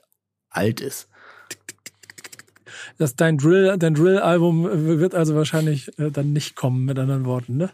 [0.49, 1.09] alt ist.
[2.97, 4.67] Das dein Drill dein Drill Album
[4.99, 7.69] wird also wahrscheinlich äh, dann nicht kommen mit anderen Worten, ne?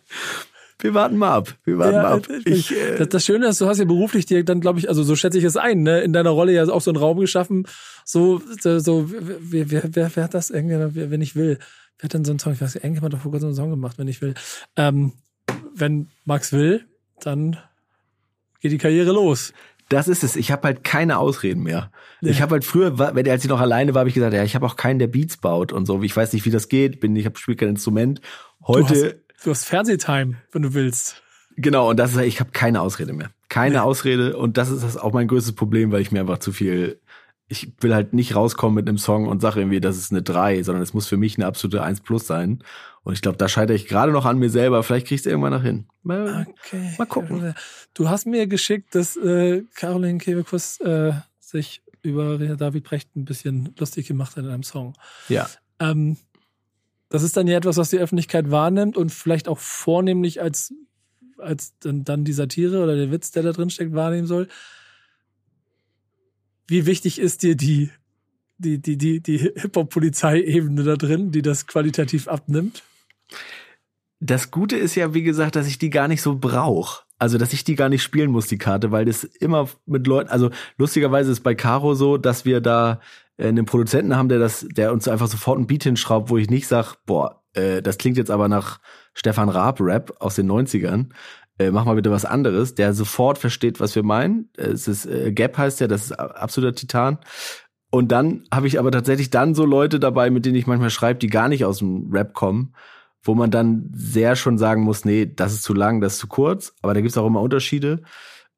[0.82, 1.55] Wir warten mal ab.
[1.63, 2.27] Wir warten ja, mal ab.
[2.45, 5.03] Ich, äh das, das Schöne ist, du hast ja beruflich dir dann, glaube ich, also
[5.03, 7.67] so schätze ich es ein, ne, in deiner Rolle ja auch so einen Raum geschaffen.
[8.03, 11.59] So, so, wer, wer, wer, wer hat das irgendwie, wenn ich will?
[11.99, 12.53] Wer hat denn so einen Song?
[12.53, 14.34] Ich weiß, Enke hat doch vor kurzem einen Song gemacht, wenn ich will.
[14.75, 15.13] Ähm,
[15.75, 16.86] wenn Max will,
[17.19, 17.57] dann
[18.59, 19.53] geht die Karriere los.
[19.89, 20.38] Das ist es.
[20.38, 21.91] Ich habe halt keine Ausreden mehr.
[22.21, 22.29] Ja.
[22.29, 24.55] Ich habe halt früher, wenn als ich noch alleine war, habe ich gesagt, ja, ich
[24.55, 26.01] habe auch keinen, der Beats baut und so.
[26.01, 27.01] Ich weiß nicht, wie das geht.
[27.01, 28.21] Bin, ich habe spiele kein Instrument.
[28.65, 29.20] Heute.
[29.43, 31.21] Du hast, Fernsehtime, wenn du willst.
[31.57, 31.89] Genau.
[31.89, 33.31] Und das ist, ich habe keine Ausrede mehr.
[33.49, 33.83] Keine ja.
[33.83, 34.37] Ausrede.
[34.37, 36.99] Und das ist das auch mein größtes Problem, weil ich mir einfach zu viel
[37.51, 40.63] ich will halt nicht rauskommen mit einem Song und sage irgendwie, das ist eine 3,
[40.63, 42.63] sondern es muss für mich eine absolute 1 plus sein.
[43.03, 44.81] Und ich glaube, da scheitere ich gerade noch an mir selber.
[44.83, 45.85] Vielleicht kriegst du irgendwann noch hin.
[46.01, 46.93] Mal, okay.
[46.97, 47.53] mal gucken.
[47.93, 51.11] Du hast mir geschickt, dass äh, Caroline Kebekus äh,
[51.41, 54.93] sich über David Brecht ein bisschen lustig gemacht hat in einem Song.
[55.27, 55.49] Ja.
[55.79, 56.15] Ähm,
[57.12, 60.74] das ist dann ja etwas, was die Öffentlichkeit wahrnimmt und vielleicht auch vornehmlich als,
[61.38, 64.47] als dann, dann die Satire oder der Witz, der da drin steckt, wahrnehmen soll
[66.72, 67.89] wie wichtig ist dir die,
[68.57, 72.84] die, die, die, die Hip-Hop-Polizei-Ebene da drin, die das qualitativ abnimmt?
[74.22, 77.03] Das Gute ist ja, wie gesagt, dass ich die gar nicht so brauche.
[77.20, 80.30] Also, dass ich die gar nicht spielen muss, die Karte, weil das immer mit Leuten,
[80.30, 83.01] also lustigerweise ist bei Caro so, dass wir da
[83.47, 86.67] einen Produzenten haben, der das, der uns einfach sofort ein Beat hinschraubt, wo ich nicht
[86.67, 88.79] sag, boah, äh, das klingt jetzt aber nach
[89.13, 91.09] Stefan Raab Rap aus den 90ern,
[91.59, 94.49] äh, mach mal bitte was anderes, der sofort versteht, was wir meinen.
[94.57, 97.19] Es ist äh, Gap heißt ja, das ist absoluter Titan.
[97.91, 101.19] Und dann habe ich aber tatsächlich dann so Leute dabei, mit denen ich manchmal schreibe,
[101.19, 102.73] die gar nicht aus dem Rap kommen,
[103.21, 106.27] wo man dann sehr schon sagen muss, nee, das ist zu lang, das ist zu
[106.27, 106.73] kurz.
[106.81, 108.01] Aber da gibt's auch immer Unterschiede.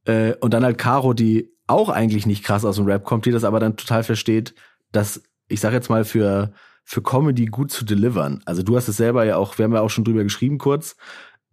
[0.05, 3.31] Äh, und dann halt Caro, die auch eigentlich nicht krass aus dem Rap kommt, die
[3.31, 4.53] das aber dann total versteht,
[4.93, 6.53] dass ich sag jetzt mal für
[6.85, 8.41] für Comedy gut zu delivern.
[8.45, 10.97] Also du hast es selber ja auch, wir haben ja auch schon drüber geschrieben kurz,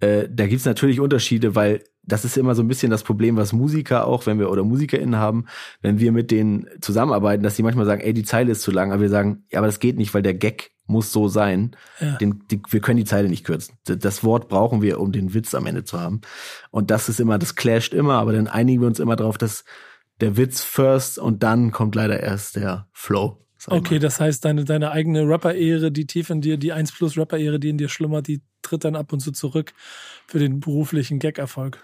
[0.01, 3.53] äh, da gibt's natürlich Unterschiede, weil das ist immer so ein bisschen das Problem, was
[3.53, 5.45] Musiker auch, wenn wir oder MusikerInnen haben,
[5.83, 8.91] wenn wir mit denen zusammenarbeiten, dass die manchmal sagen, ey, die Zeile ist zu lang,
[8.91, 11.77] aber wir sagen, ja, aber das geht nicht, weil der Gag muss so sein.
[12.01, 12.17] Ja.
[12.17, 13.77] Den, die, wir können die Zeile nicht kürzen.
[13.85, 16.23] Das Wort brauchen wir, um den Witz am Ende zu haben.
[16.71, 19.65] Und das ist immer, das clasht immer, aber dann einigen wir uns immer drauf, dass
[20.21, 23.39] der Witz first und dann kommt leider erst der Flow.
[23.67, 27.61] Okay, das heißt, deine, deine eigene Rapper-Ehre, die tief in dir, die 1 plus Rapper-Ehre,
[27.61, 29.73] die in dir schlummert, die tritt dann ab und zu zurück
[30.27, 31.79] für den beruflichen Gag-Erfolg.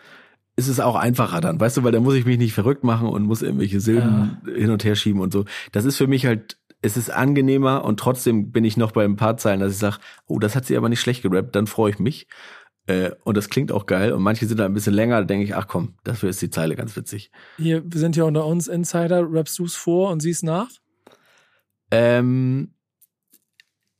[0.56, 3.08] Es ist auch einfacher dann, weißt du, weil da muss ich mich nicht verrückt machen
[3.08, 4.54] und muss irgendwelche Silben ja.
[4.54, 5.44] hin und her schieben und so.
[5.72, 9.16] Das ist für mich halt, es ist angenehmer und trotzdem bin ich noch bei ein
[9.16, 11.90] paar Zeilen, dass ich sage, oh, das hat sie aber nicht schlecht gerappt, dann freue
[11.90, 12.26] ich mich.
[12.86, 14.12] Äh, und das klingt auch geil.
[14.12, 16.50] Und manche sind da ein bisschen länger, da denke ich, ach komm, dafür ist die
[16.50, 17.30] Zeile ganz witzig.
[17.56, 20.68] Hier, wir sind ja unter uns Insider, rappst du's vor und siehst nach?
[21.90, 22.74] Ähm,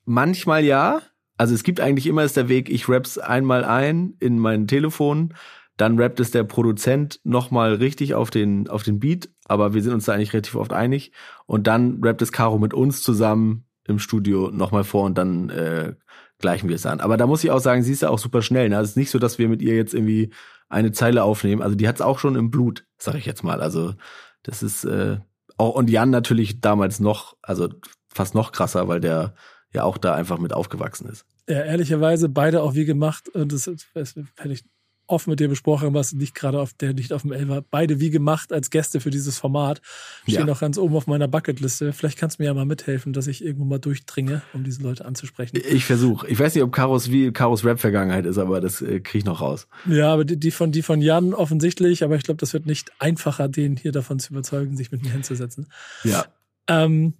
[0.04, 1.02] manchmal ja.
[1.36, 5.34] Also es gibt eigentlich immer ist der Weg, ich raps einmal ein in mein Telefon,
[5.76, 9.92] dann rappt es der Produzent nochmal richtig auf den, auf den Beat, aber wir sind
[9.92, 11.12] uns da eigentlich relativ oft einig.
[11.44, 15.94] Und dann rappt es Caro mit uns zusammen im Studio nochmal vor und dann äh,
[16.38, 17.00] gleichen wir es an.
[17.00, 18.68] Aber da muss ich auch sagen, sie ist ja auch super schnell.
[18.68, 18.76] Ne?
[18.76, 20.32] Also es ist nicht so, dass wir mit ihr jetzt irgendwie
[20.68, 21.62] eine Zeile aufnehmen.
[21.62, 23.60] Also die hat es auch schon im Blut, sag ich jetzt mal.
[23.60, 23.94] Also
[24.42, 25.18] das ist äh,
[25.56, 27.68] auch und Jan natürlich damals noch, also
[28.08, 29.34] fast noch krasser, weil der
[29.72, 31.24] ja auch da einfach mit aufgewachsen ist.
[31.48, 33.28] Ja, ehrlicherweise beide auch wie gemacht.
[33.28, 34.64] Und das, das hätte ich
[35.08, 37.62] offen mit dir besprochen, was nicht gerade auf der nicht auf dem war.
[37.62, 39.80] Beide wie gemacht als Gäste für dieses Format.
[40.22, 40.52] Stehen Ja.
[40.52, 41.92] auch ganz oben auf meiner Bucketliste.
[41.92, 45.04] Vielleicht kannst du mir ja mal mithelfen, dass ich irgendwo mal durchdringe, um diese Leute
[45.04, 45.58] anzusprechen.
[45.70, 46.26] Ich versuche.
[46.28, 49.40] Ich weiß nicht, ob Karos wie Karos Rap-Vergangenheit ist, aber das äh, krieg ich noch
[49.40, 49.68] raus.
[49.86, 52.90] Ja, aber die, die von die von Jan offensichtlich, aber ich glaube, das wird nicht
[52.98, 55.66] einfacher, den hier davon zu überzeugen, sich mit mir hinzusetzen.
[56.04, 56.26] Ja.
[56.68, 57.14] Ähm,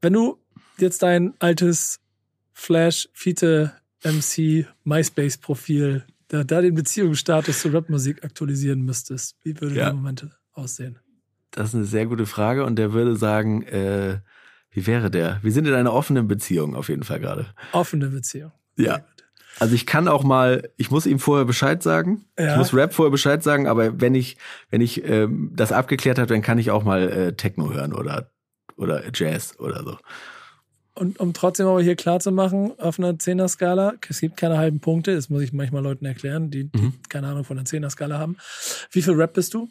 [0.00, 0.38] wenn du
[0.78, 2.00] jetzt dein altes
[2.52, 3.72] Flash Fiete
[4.04, 9.84] MC MySpace Profil da, da den Beziehungsstatus zur Rapmusik aktualisieren müsstest, wie würde Ja.
[9.86, 10.98] der Moment aussehen?
[11.50, 14.20] Das ist eine sehr gute Frage und der würde sagen, äh,
[14.70, 15.38] wie wäre der?
[15.42, 17.46] Wir sind in einer offenen Beziehung auf jeden Fall gerade.
[17.72, 18.52] Offene Beziehung.
[18.76, 19.04] Ja.
[19.58, 22.24] Also ich kann auch mal, ich muss ihm vorher Bescheid sagen.
[22.38, 22.52] Ja.
[22.52, 24.38] Ich muss Rap vorher Bescheid sagen, aber wenn ich,
[24.70, 28.30] wenn ich ähm, das abgeklärt habe, dann kann ich auch mal äh, Techno hören oder
[28.76, 29.98] oder Jazz oder so.
[30.94, 34.80] Und um trotzdem aber hier klar zu machen, auf einer Zehner-Skala, es gibt keine halben
[34.80, 36.94] Punkte, das muss ich manchmal Leuten erklären, die, die Mhm.
[37.08, 38.36] keine Ahnung von der Zehner-Skala haben.
[38.90, 39.68] Wie viel Rap bist du?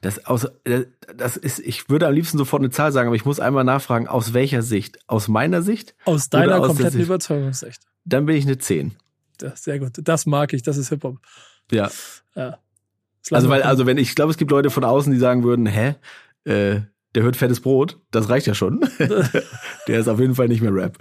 [0.00, 3.24] Das aus, äh, das ist, ich würde am liebsten sofort eine Zahl sagen, aber ich
[3.24, 4.98] muss einmal nachfragen, aus welcher Sicht?
[5.06, 5.94] Aus meiner Sicht?
[6.04, 7.82] Aus deiner aus kompletten Sicht- Überzeugungssicht.
[8.04, 8.96] Dann bin ich eine 10.
[9.38, 9.92] Das, sehr gut.
[10.02, 11.18] Das mag ich, das ist Hip-Hop.
[11.70, 11.90] Ja.
[12.34, 12.58] Ja.
[13.30, 15.94] Also weil, also wenn ich glaube, es gibt Leute von außen, die sagen würden, hä,
[16.44, 16.80] äh,
[17.14, 18.80] der hört fettes Brot, das reicht ja schon.
[19.88, 20.98] der ist auf jeden Fall nicht mehr Rap.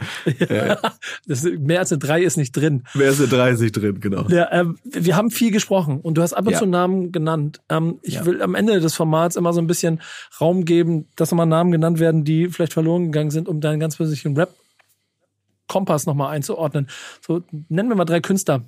[1.27, 2.83] das, mehr als eine 3 ist nicht drin.
[2.93, 4.27] Wer ist eine 30 drin, genau.
[4.29, 6.59] Ja, ähm, wir haben viel gesprochen und du hast ab und Ja.
[6.59, 7.59] zu Namen genannt.
[7.69, 8.25] Ähm, ich Ja.
[8.25, 10.01] will am Ende des Formats immer so ein bisschen
[10.39, 13.97] Raum geben, dass nochmal Namen genannt werden, die vielleicht verloren gegangen sind, um deinen ganz
[13.97, 16.87] persönlichen Rap-Kompass nochmal einzuordnen.
[17.25, 18.63] So, nennen wir mal drei Künstler,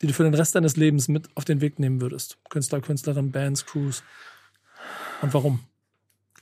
[0.00, 2.38] die du für den Rest deines Lebens mit auf den Weg nehmen würdest.
[2.50, 4.02] Künstler, Künstlerin, Bands, Crews.
[5.22, 5.60] Und warum?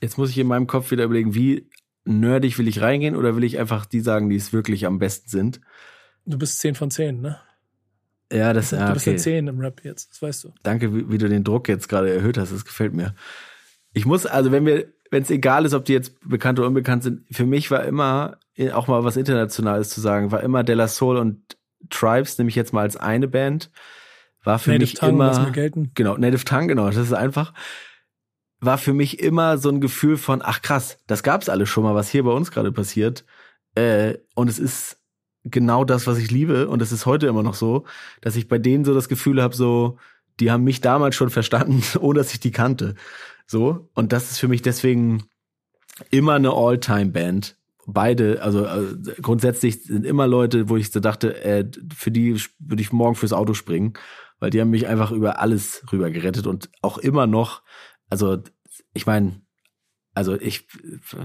[0.01, 1.69] Jetzt muss ich in meinem Kopf wieder überlegen, wie
[2.05, 5.29] nerdig will ich reingehen oder will ich einfach die sagen, die es wirklich am besten
[5.29, 5.61] sind?
[6.25, 7.39] Du bist 10 von 10, ne?
[8.31, 9.23] Ja, das Du ah, bist eine okay.
[9.23, 10.53] 10 im Rap jetzt, das weißt du.
[10.63, 12.51] Danke, wie, wie du den Druck jetzt gerade erhöht hast.
[12.51, 13.13] Das gefällt mir.
[13.93, 17.03] Ich muss, also wenn wir, wenn es egal ist, ob die jetzt bekannt oder unbekannt
[17.03, 20.75] sind, für mich war immer, eh, auch mal was Internationales zu sagen, war immer De
[20.75, 21.57] La Soul und
[21.89, 23.69] Tribes, nehme ich jetzt mal als eine Band,
[24.43, 25.51] war für Native mich Tongue, immer,
[25.93, 27.53] genau, Native Tongue, genau, das ist einfach,
[28.61, 31.95] war für mich immer so ein Gefühl von, ach krass, das gab's alles schon mal,
[31.95, 33.25] was hier bei uns gerade passiert,
[33.75, 34.97] äh, und es ist
[35.43, 37.85] genau das, was ich liebe, und es ist heute immer noch so,
[38.21, 39.97] dass ich bei denen so das Gefühl habe, so,
[40.39, 42.95] die haben mich damals schon verstanden, ohne dass ich die kannte.
[43.47, 43.89] So.
[43.93, 45.23] Und das ist für mich deswegen
[46.09, 47.57] immer eine All-Time-Band.
[47.87, 52.81] Beide, also äh, grundsätzlich sind immer Leute, wo ich so dachte, äh, für die würde
[52.81, 53.93] ich morgen fürs Auto springen,
[54.39, 57.63] weil die haben mich einfach über alles rüber gerettet und auch immer noch,
[58.11, 58.37] also
[58.93, 59.41] ich meine,
[60.13, 60.67] also ich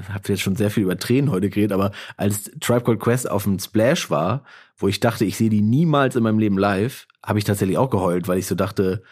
[0.08, 3.42] habe jetzt schon sehr viel über Tränen heute geredet, aber als Tribe Called Quest auf
[3.42, 4.44] dem Splash war,
[4.76, 7.90] wo ich dachte, ich sehe die niemals in meinem Leben live, habe ich tatsächlich auch
[7.90, 9.02] geheult, weil ich so dachte,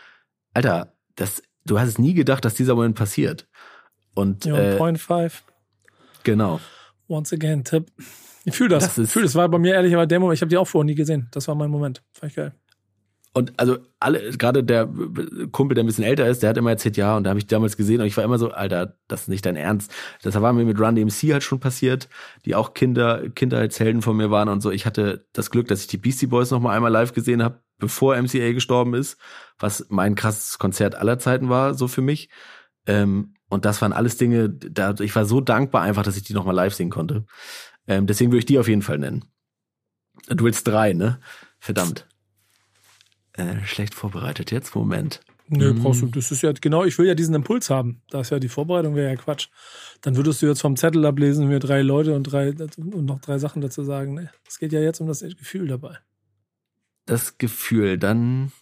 [0.54, 3.48] Alter, das, du hast es nie gedacht, dass dieser Moment passiert.
[4.14, 5.42] Und Ja, äh, Point 5.
[6.22, 6.60] genau.
[7.08, 7.90] Once again, Tipp.
[8.44, 8.94] Ich fühle das.
[8.94, 9.34] Das ich fühle das.
[9.34, 10.36] War bei mir ehrlich aber der Moment.
[10.36, 11.28] Ich habe die auch vorher nie gesehen.
[11.32, 12.02] Das war mein Moment.
[12.12, 12.54] Fand ich geil.
[13.36, 14.88] Und also alle, gerade der
[15.50, 17.48] Kumpel, der ein bisschen älter ist, der hat immer erzählt, ja, und da habe ich
[17.48, 19.92] damals gesehen und ich war immer so, Alter, das ist nicht dein Ernst.
[20.22, 22.08] Das war mir mit Run DMC halt schon passiert,
[22.44, 24.70] die auch Kinder, Kindheitshelden von mir waren und so.
[24.70, 27.60] Ich hatte das Glück, dass ich die Beastie Boys noch mal einmal live gesehen habe,
[27.78, 29.18] bevor MCA gestorben ist,
[29.58, 32.30] was mein krasses Konzert aller Zeiten war, so für mich.
[32.86, 36.34] Ähm, und das waren alles Dinge, da, ich war so dankbar einfach, dass ich die
[36.34, 37.24] noch mal live sehen konnte.
[37.88, 39.24] Ähm, deswegen würde ich die auf jeden Fall nennen.
[40.28, 41.18] Du willst drei, ne?
[41.58, 42.06] Verdammt.
[43.36, 45.20] Äh, schlecht vorbereitet jetzt, Moment.
[45.48, 45.82] Nö, Mhm.
[45.82, 46.06] brauchst du.
[46.06, 48.00] Das ist ja genau, ich will ja diesen Impuls haben.
[48.08, 49.48] Da ist ja die Vorbereitung, wäre ja Quatsch.
[50.00, 53.38] Dann würdest du jetzt vom Zettel ablesen, mir drei Leute und drei und noch drei
[53.38, 54.14] Sachen dazu sagen.
[54.14, 55.98] Nee, es geht ja jetzt um das Gefühl dabei.
[57.06, 58.52] Das Gefühl, dann.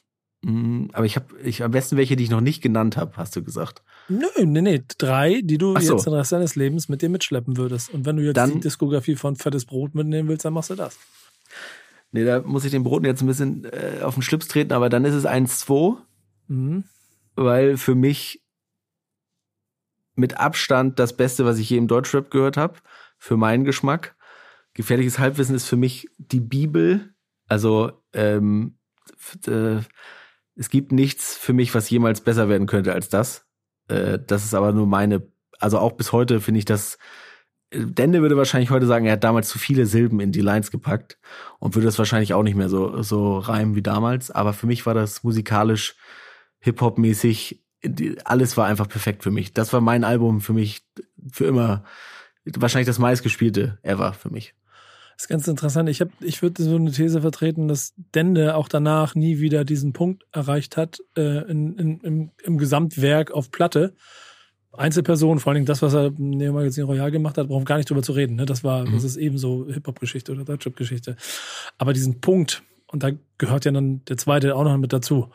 [0.44, 3.36] Mh, aber ich habe ich am besten welche, die ich noch nicht genannt habe, hast
[3.36, 3.82] du gesagt.
[4.08, 4.82] Nö, nee, nee.
[4.98, 5.92] Drei, die du so.
[5.94, 7.90] jetzt den Rest deines Lebens mit dir mitschleppen würdest.
[7.94, 10.74] Und wenn du jetzt Dann- die Diskografie von Fettes Brot mitnehmen willst, dann machst du
[10.74, 10.98] das.
[12.12, 14.88] Nee, da muss ich den Broten jetzt ein bisschen äh, auf den Schlips treten, aber
[14.88, 15.96] dann ist es 1-2,
[16.48, 16.84] Mhm.
[17.34, 18.42] weil für mich
[20.14, 22.78] mit Abstand das Beste, was ich je im Deutschrap gehört habe,
[23.16, 24.14] für meinen Geschmack.
[24.74, 27.14] Gefährliches Halbwissen ist für mich die Bibel.
[27.48, 28.78] Also ähm,
[29.46, 29.78] äh,
[30.54, 33.46] es gibt nichts für mich, was jemals besser werden könnte als das.
[33.88, 35.26] Äh, das ist aber nur meine,
[35.58, 36.98] also auch bis heute finde ich das.
[37.74, 41.18] Dende würde wahrscheinlich heute sagen, er hat damals zu viele Silben in die Lines gepackt
[41.58, 44.30] und würde das wahrscheinlich auch nicht mehr so, so reimen wie damals.
[44.30, 45.96] Aber für mich war das musikalisch,
[46.60, 47.62] Hip-Hop-mäßig,
[48.24, 49.54] alles war einfach perfekt für mich.
[49.54, 50.86] Das war mein Album für mich
[51.32, 51.84] für immer.
[52.44, 54.54] Wahrscheinlich das meistgespielte ever für mich.
[55.16, 55.88] Das ist ganz interessant.
[55.88, 59.92] Ich, hab, ich würde so eine These vertreten, dass Dende auch danach nie wieder diesen
[59.92, 63.94] Punkt erreicht hat äh, in, in, im, im Gesamtwerk auf Platte.
[64.72, 67.66] Einzelperson, vor allen Dingen das, was er im Neo Magazin Royal gemacht hat, brauchen wir
[67.66, 68.36] gar nicht drüber zu reden.
[68.36, 68.46] Ne?
[68.46, 68.92] Das war, Mhm.
[68.92, 71.16] das ist eben so Hip-Hop-Geschichte oder Deutschrap-Geschichte.
[71.78, 75.30] Aber diesen Punkt, und da gehört ja dann der zweite auch noch mit dazu,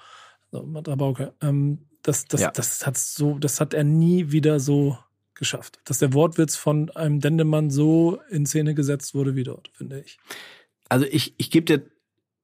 [0.51, 2.51] so, Matrabauke, ähm, das, das, Ja.
[2.51, 4.97] das hat so, das hat er nie wieder so
[5.33, 5.79] geschafft.
[5.85, 10.17] Dass der Wortwitz von einem Dendemann so in Szene gesetzt wurde wie dort, finde ich.
[10.89, 11.85] Also ich, ich gebe dir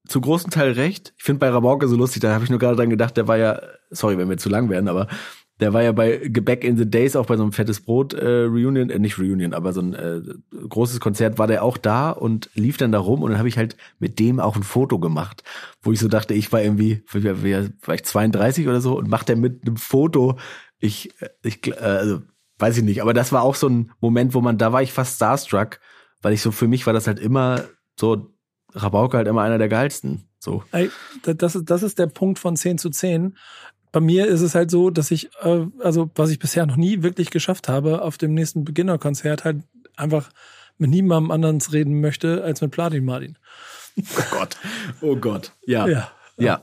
[0.07, 1.13] zu großen Teil recht.
[1.17, 3.37] Ich finde bei Rabauke so lustig, da habe ich nur gerade dran gedacht, der war
[3.37, 5.07] ja, sorry, wenn wir zu lang werden, aber
[5.63, 8.43] der war ja bei Back in the Days auch bei so einem fettes Brot äh,
[8.43, 10.21] Reunion, äh, nicht Reunion, aber so ein äh,
[10.67, 13.57] großes Konzert war der auch da und lief dann da rum und dann habe ich
[13.57, 15.41] halt mit dem auch ein Foto gemacht,
[15.81, 19.65] wo ich so dachte, ich war irgendwie, ich 32 oder so und macht der mit
[19.65, 20.37] einem Foto,
[20.79, 22.21] ich, ich, äh, also
[22.59, 24.91] weiß ich nicht, aber das war auch so ein Moment, wo man, da war ich
[24.91, 25.79] fast starstruck,
[26.21, 27.63] weil ich so, für mich war das halt immer
[27.97, 28.33] so,
[28.73, 30.61] Rabauke halt immer einer der geilsten, so.
[31.23, 33.37] Das ist, das ist der Punkt von 10 zu 10.
[33.93, 37.01] Bei mir ist es halt so, dass ich, äh, also was ich bisher noch nie
[37.03, 39.57] wirklich geschafft habe, auf dem nächsten Beginnerkonzert halt
[39.95, 40.29] einfach
[40.77, 43.37] mit niemandem anderen reden möchte als mit Platin Martin.
[43.97, 44.57] Oh Gott,
[45.01, 45.87] oh Gott, ja.
[45.87, 46.11] Ja.
[46.37, 46.61] Ja.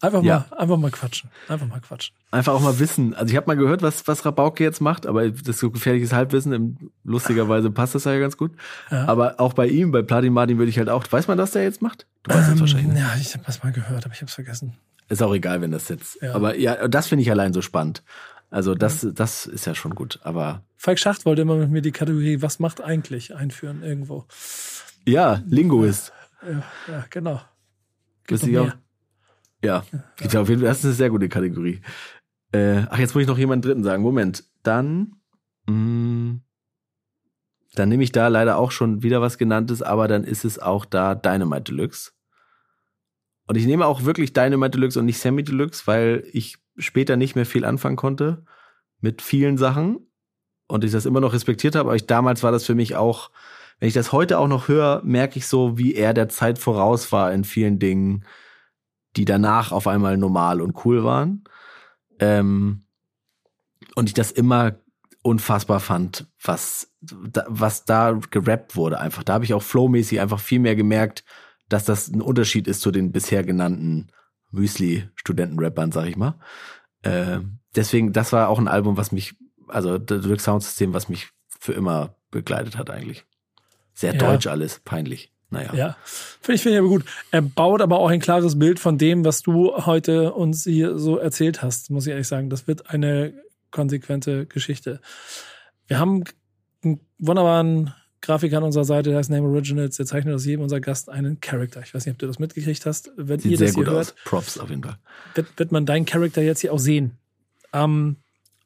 [0.00, 0.46] Einfach Ja.
[0.50, 1.28] mal, einfach mal quatschen.
[1.48, 2.14] Einfach mal quatschen.
[2.30, 3.14] Einfach auch mal wissen.
[3.14, 6.12] Also ich habe mal gehört, was, was Rabauke jetzt macht, aber das ist so gefährliches
[6.12, 6.92] Halbwissen.
[7.02, 8.52] Lustigerweise passt das ja ganz gut.
[8.92, 9.06] Ja.
[9.06, 11.64] Aber auch bei ihm, bei Platin Martin würde ich halt auch, weiß man, was der
[11.64, 12.06] jetzt macht?
[12.22, 13.00] Du weißt es wahrscheinlich nicht.
[13.00, 14.74] Ja, ich habe das mal gehört, aber ich habe es vergessen.
[15.08, 16.20] Ist auch egal, wenn das jetzt.
[16.20, 16.34] Ja.
[16.34, 18.02] Aber ja, das finde ich allein so spannend.
[18.50, 20.20] Also das, das ist ja schon gut.
[20.22, 24.26] Aber Falk Schacht wollte immer mit mir die Kategorie Was macht eigentlich einführen irgendwo.
[25.06, 26.12] ja, Linguist.
[26.42, 27.40] Ja, ja genau.
[28.26, 28.78] Wüsste noch mehr.
[29.64, 29.84] Ja,
[30.20, 31.80] ich glaube, auf jeden Fall, das ist eine sehr gute Kategorie.
[32.52, 34.02] Äh, ach, jetzt muss ich noch jemanden dritten sagen.
[34.02, 34.44] Moment.
[34.62, 35.16] Dann,
[35.66, 36.38] mh,
[37.74, 40.84] dann nehme ich da leider auch schon wieder was genanntes, aber dann ist es auch
[40.84, 42.12] da Dynamite Deluxe.
[43.48, 47.34] Und ich nehme auch wirklich Dynamite Deluxe und nicht Semi Deluxe, weil ich später nicht
[47.34, 48.44] mehr viel anfangen konnte
[49.00, 50.06] mit vielen Sachen
[50.68, 51.88] und ich das immer noch respektiert habe.
[51.88, 53.30] Aber ich, damals war das für mich auch,
[53.80, 57.10] wenn ich das heute auch noch höre, merke ich so, wie er der Zeit voraus
[57.10, 58.24] war in vielen Dingen
[59.16, 61.44] die danach auf einmal normal und cool waren.
[62.20, 62.84] Ähm,
[63.94, 64.76] und ich das immer
[65.22, 69.24] unfassbar fand, was da, was da gerappt wurde einfach.
[69.24, 71.24] Da habe ich auch flowmäßig einfach viel mehr gemerkt,
[71.68, 74.08] dass das ein Unterschied ist zu den bisher genannten
[74.50, 76.34] Müsli-Studenten-Rappern, sag ich mal.
[77.02, 79.34] Ähm, deswegen, das war auch ein Album, was mich,
[79.68, 81.28] also das Deluxe Sound System, was mich
[81.60, 83.24] für immer begleitet hat eigentlich.
[83.92, 84.18] Sehr Ja.
[84.18, 85.32] deutsch alles, peinlich.
[85.50, 85.72] Naja.
[85.74, 85.96] Ja,
[86.42, 87.04] finde ich, finde ich aber gut.
[87.30, 91.16] Er baut aber auch ein klares Bild von dem, was du heute uns hier so
[91.16, 92.50] erzählt hast, muss ich ehrlich sagen.
[92.50, 93.32] Das wird eine
[93.70, 95.00] konsequente Geschichte.
[95.86, 96.24] Wir haben
[96.84, 100.80] einen wunderbaren Grafiker an unserer Seite, der heißt Name Originals, der zeichnet aus jedem unserer
[100.80, 101.80] Gast einen Charakter.
[101.82, 103.12] Ich weiß nicht, ob du das mitgekriegt hast.
[103.16, 104.14] Wenn Sieht ihr sehr das hier gut hört, aus.
[104.24, 104.98] Props auf jeden Fall.
[105.34, 107.18] wird, wird man deinen Charakter jetzt hier auch sehen.
[107.72, 108.16] Ähm,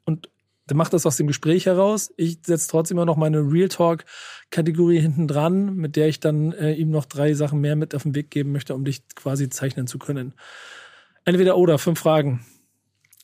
[0.05, 0.28] und
[0.68, 2.12] der macht das aus dem Gespräch heraus.
[2.16, 6.72] Ich setze trotzdem immer noch meine Real Talk-Kategorie hinten dran, mit der ich dann äh,
[6.72, 9.86] ihm noch drei Sachen mehr mit auf den Weg geben möchte, um dich quasi zeichnen
[9.86, 10.34] zu können.
[11.24, 12.44] Entweder oder, fünf Fragen.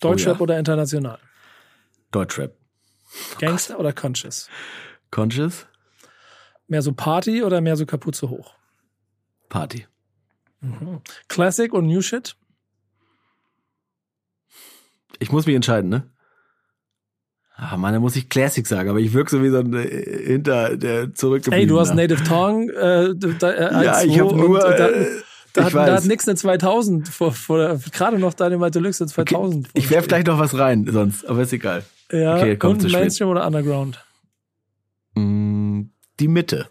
[0.01, 0.43] Deutschrap Oh ja.
[0.43, 1.19] oder international?
[2.11, 2.55] Deutschrap.
[3.39, 4.49] Gangster oder Conscious?
[5.11, 5.67] Conscious?
[6.69, 8.55] Mehr so Party oder mehr so Kapuze hoch?
[9.49, 9.87] Party.
[10.61, 11.01] Mhm.
[11.29, 12.37] Classic und New Shit?
[15.19, 16.03] Ich muss mich entscheiden, ne?
[17.57, 20.27] Ah, Mann, da muss ich Classic sagen, aber ich wirke so wie so ein äh,
[20.27, 21.61] hinter der zurückgeblieben.
[21.61, 22.73] Ey, du hast Native Tongue.
[22.73, 24.65] Äh, da, äh, Ja, 1, ich 2 habe nur.
[24.65, 25.07] und, äh,
[25.55, 29.11] Da ich hat, da hat nix eine 2000 vor, vor gerade noch Dynamite Deluxe eine
[29.11, 29.69] 2000.
[29.71, 31.83] Okay, ich werf gleich noch was rein, sonst, aber ist egal.
[32.13, 33.01] ja, okay, kommt und zu spät.
[33.01, 34.05] Mainstream oder Underground?
[36.21, 36.69] Die Mitte.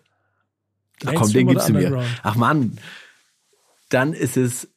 [1.05, 2.03] Ach komm, den gibst du mir.
[2.23, 2.79] Ach Mann,
[3.89, 4.67] dann ist es,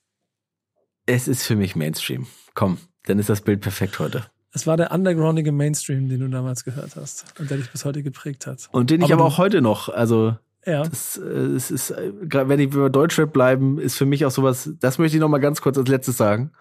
[1.07, 2.27] es ist für mich Mainstream.
[2.55, 4.27] Komm, dann ist das Bild perfekt heute.
[4.53, 8.03] Es war der undergroundige Mainstream, den du damals gehört hast und der dich bis heute
[8.03, 8.69] geprägt hat.
[8.73, 10.83] Und den ich Aber aber auch heute noch, also Ja.
[10.85, 14.71] Das, äh, es ist, äh, wenn ich über Deutschrap bleiben, ist für mich auch sowas,
[14.81, 16.53] das möchte ich noch mal ganz kurz als letztes sagen.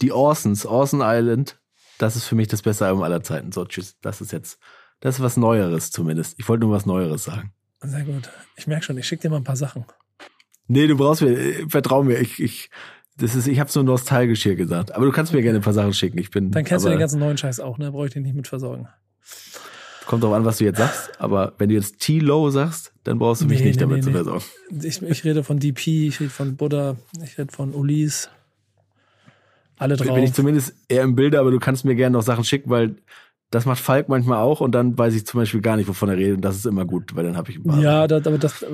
[0.00, 1.60] Die Orsons, Orson Island,
[1.98, 3.52] das ist für mich das beste Album aller Zeiten.
[3.52, 3.96] So, tschüss.
[4.00, 4.58] Das ist jetzt,
[5.00, 6.38] das ist was Neueres zumindest.
[6.38, 7.52] Ich wollte nur was Neueres sagen.
[7.82, 8.28] Sehr gut.
[8.56, 9.84] Ich merke schon, ich schicke dir mal ein paar Sachen.
[10.68, 12.70] Nee, du brauchst mir, äh, vertrau mir, ich, ich,
[13.16, 14.92] das ist, ich habe so nostalgisch hier gesagt.
[14.92, 16.18] Aber du kannst mir gerne ein paar Sachen schicken.
[16.18, 16.50] Ich bin.
[16.50, 17.90] Dann kennst du aber, den ganzen neuen Scheiß auch, ne?
[17.90, 18.88] Brauche ich dich nicht mit versorgen.
[20.06, 21.20] Kommt drauf an, was du jetzt sagst.
[21.20, 24.02] Aber wenn du jetzt T-Low sagst, dann brauchst du mich Nee, nicht nee, damit nee,
[24.02, 24.44] zu versorgen.
[24.82, 28.28] Ich, ich rede von DP, ich rede von Buddha, ich rede von Ulis.
[29.78, 30.14] Alle drauf.
[30.14, 32.96] Bin ich zumindest eher im Bilde, aber du kannst mir gerne noch Sachen schicken, weil
[33.50, 36.16] das macht Falk manchmal auch und dann weiß ich zum Beispiel gar nicht, wovon er
[36.16, 36.36] redet.
[36.36, 37.80] Und das ist immer gut, weil dann habe ich ein paar.
[37.80, 38.64] Ja, aber das,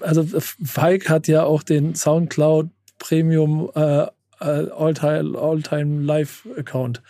[0.00, 0.24] also
[0.64, 2.68] Falk hat ja auch den Soundcloud
[2.98, 4.06] Premium äh,
[4.40, 7.02] äh, All-Time All -Time Live Account.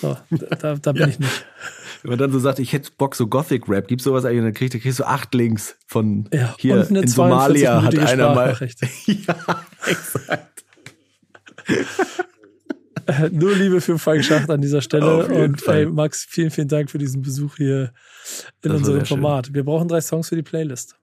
[0.00, 1.08] So, da, da bin Ja.
[1.08, 1.46] ich nicht.
[2.02, 4.54] Wenn man dann so sagt, ich hätte Bock so Gothic Rap, gibt's sowas eigentlich, dann
[4.54, 8.56] kriegst du kriegst du acht Links von Ja, hier in Somalia hat 42-minütige einer mal.
[9.06, 10.64] Ja, exakt.
[13.32, 15.26] Nur Liebe für Schacht an dieser Stelle.
[15.26, 15.76] Und Fall.
[15.78, 17.92] ey, Max, vielen, vielen Dank für diesen Besuch hier
[18.62, 19.18] in Das unserem sehr schön.
[19.18, 19.54] Format.
[19.54, 20.96] Wir brauchen drei Songs für die Playlist.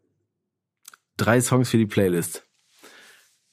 [1.17, 2.43] Drei Songs für die Playlist.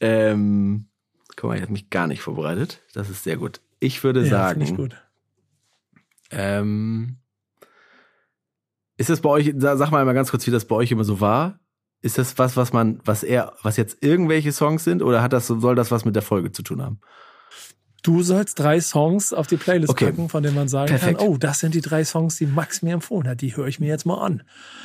[0.00, 0.88] Ähm,
[1.36, 2.82] guck mal, ich habe mich gar nicht vorbereitet.
[2.94, 3.60] Das ist sehr gut.
[3.80, 4.96] Ich würde Ja, finde ich sagen, gut.
[6.30, 7.16] ähm,
[8.96, 11.04] ist das bei euch, sa- sag mal mal ganz kurz, wie das bei euch immer
[11.04, 11.60] so war.
[12.02, 15.46] Ist das was, was man, was er, was jetzt irgendwelche Songs sind oder hat das,
[15.48, 17.00] soll das was mit der Folge zu tun haben?
[18.06, 20.06] Du sollst drei Songs auf die Playlist Okay.
[20.06, 21.18] packen, von denen man sagen Perfekt.
[21.18, 23.40] kann, oh, das sind die drei Songs, die Max mir empfohlen hat.
[23.40, 24.44] Die höre ich mir jetzt mal an.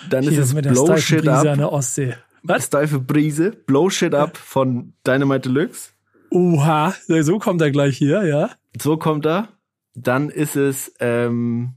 [0.09, 2.15] Dann Hier ist es mit der Blow Shit Brise an Up, der Ostsee.
[2.41, 2.65] Was?
[2.65, 5.91] steife Brise, Blow Shit Up von Dynamite Deluxe.
[6.31, 8.49] Oha, so kommt er gleich hier, ja.
[8.81, 9.49] So kommt er.
[9.93, 11.75] Dann ist es ähm,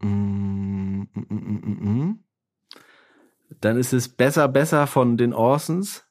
[0.00, 2.18] mm, mm, mm.
[3.60, 6.04] dann ist es besser besser von den Orsons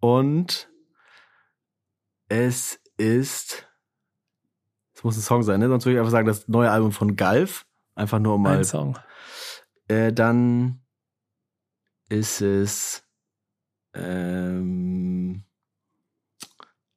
[0.00, 0.71] und
[2.32, 3.68] es ist
[4.94, 5.68] es muss ein Song sein, ne?
[5.68, 8.64] Sonst würde ich einfach sagen, das neue Album von Galf, einfach nur um mal Ein
[8.64, 8.98] Song.
[9.88, 10.80] äh, dann
[12.08, 13.04] ist es
[13.94, 15.44] ähm,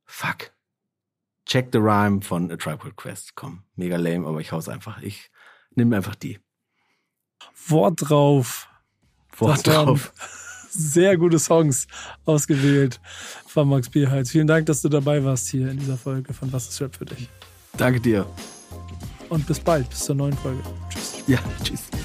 [0.05, 0.53] fuck.
[1.45, 3.35] Check the Rhyme von A Tribe Called Quest.
[3.35, 5.01] Komm, mega lame, aber ich hau's einfach.
[5.01, 5.29] Ich
[5.71, 6.39] nehme einfach die.
[7.67, 8.69] Wort drauf.
[9.37, 10.13] Wort drauf.
[10.77, 11.87] Sehr gute Songs
[12.25, 12.99] ausgewählt
[13.47, 14.31] von Max Bierhals.
[14.31, 17.05] Vielen Dank, dass du dabei warst hier in dieser Folge von Was ist Rap für
[17.05, 17.29] dich.
[17.77, 18.25] Danke dir.
[19.29, 20.61] Und bis bald, bis zur neuen Folge.
[20.89, 21.23] Tschüss.
[21.27, 22.04] Ja, tschüss.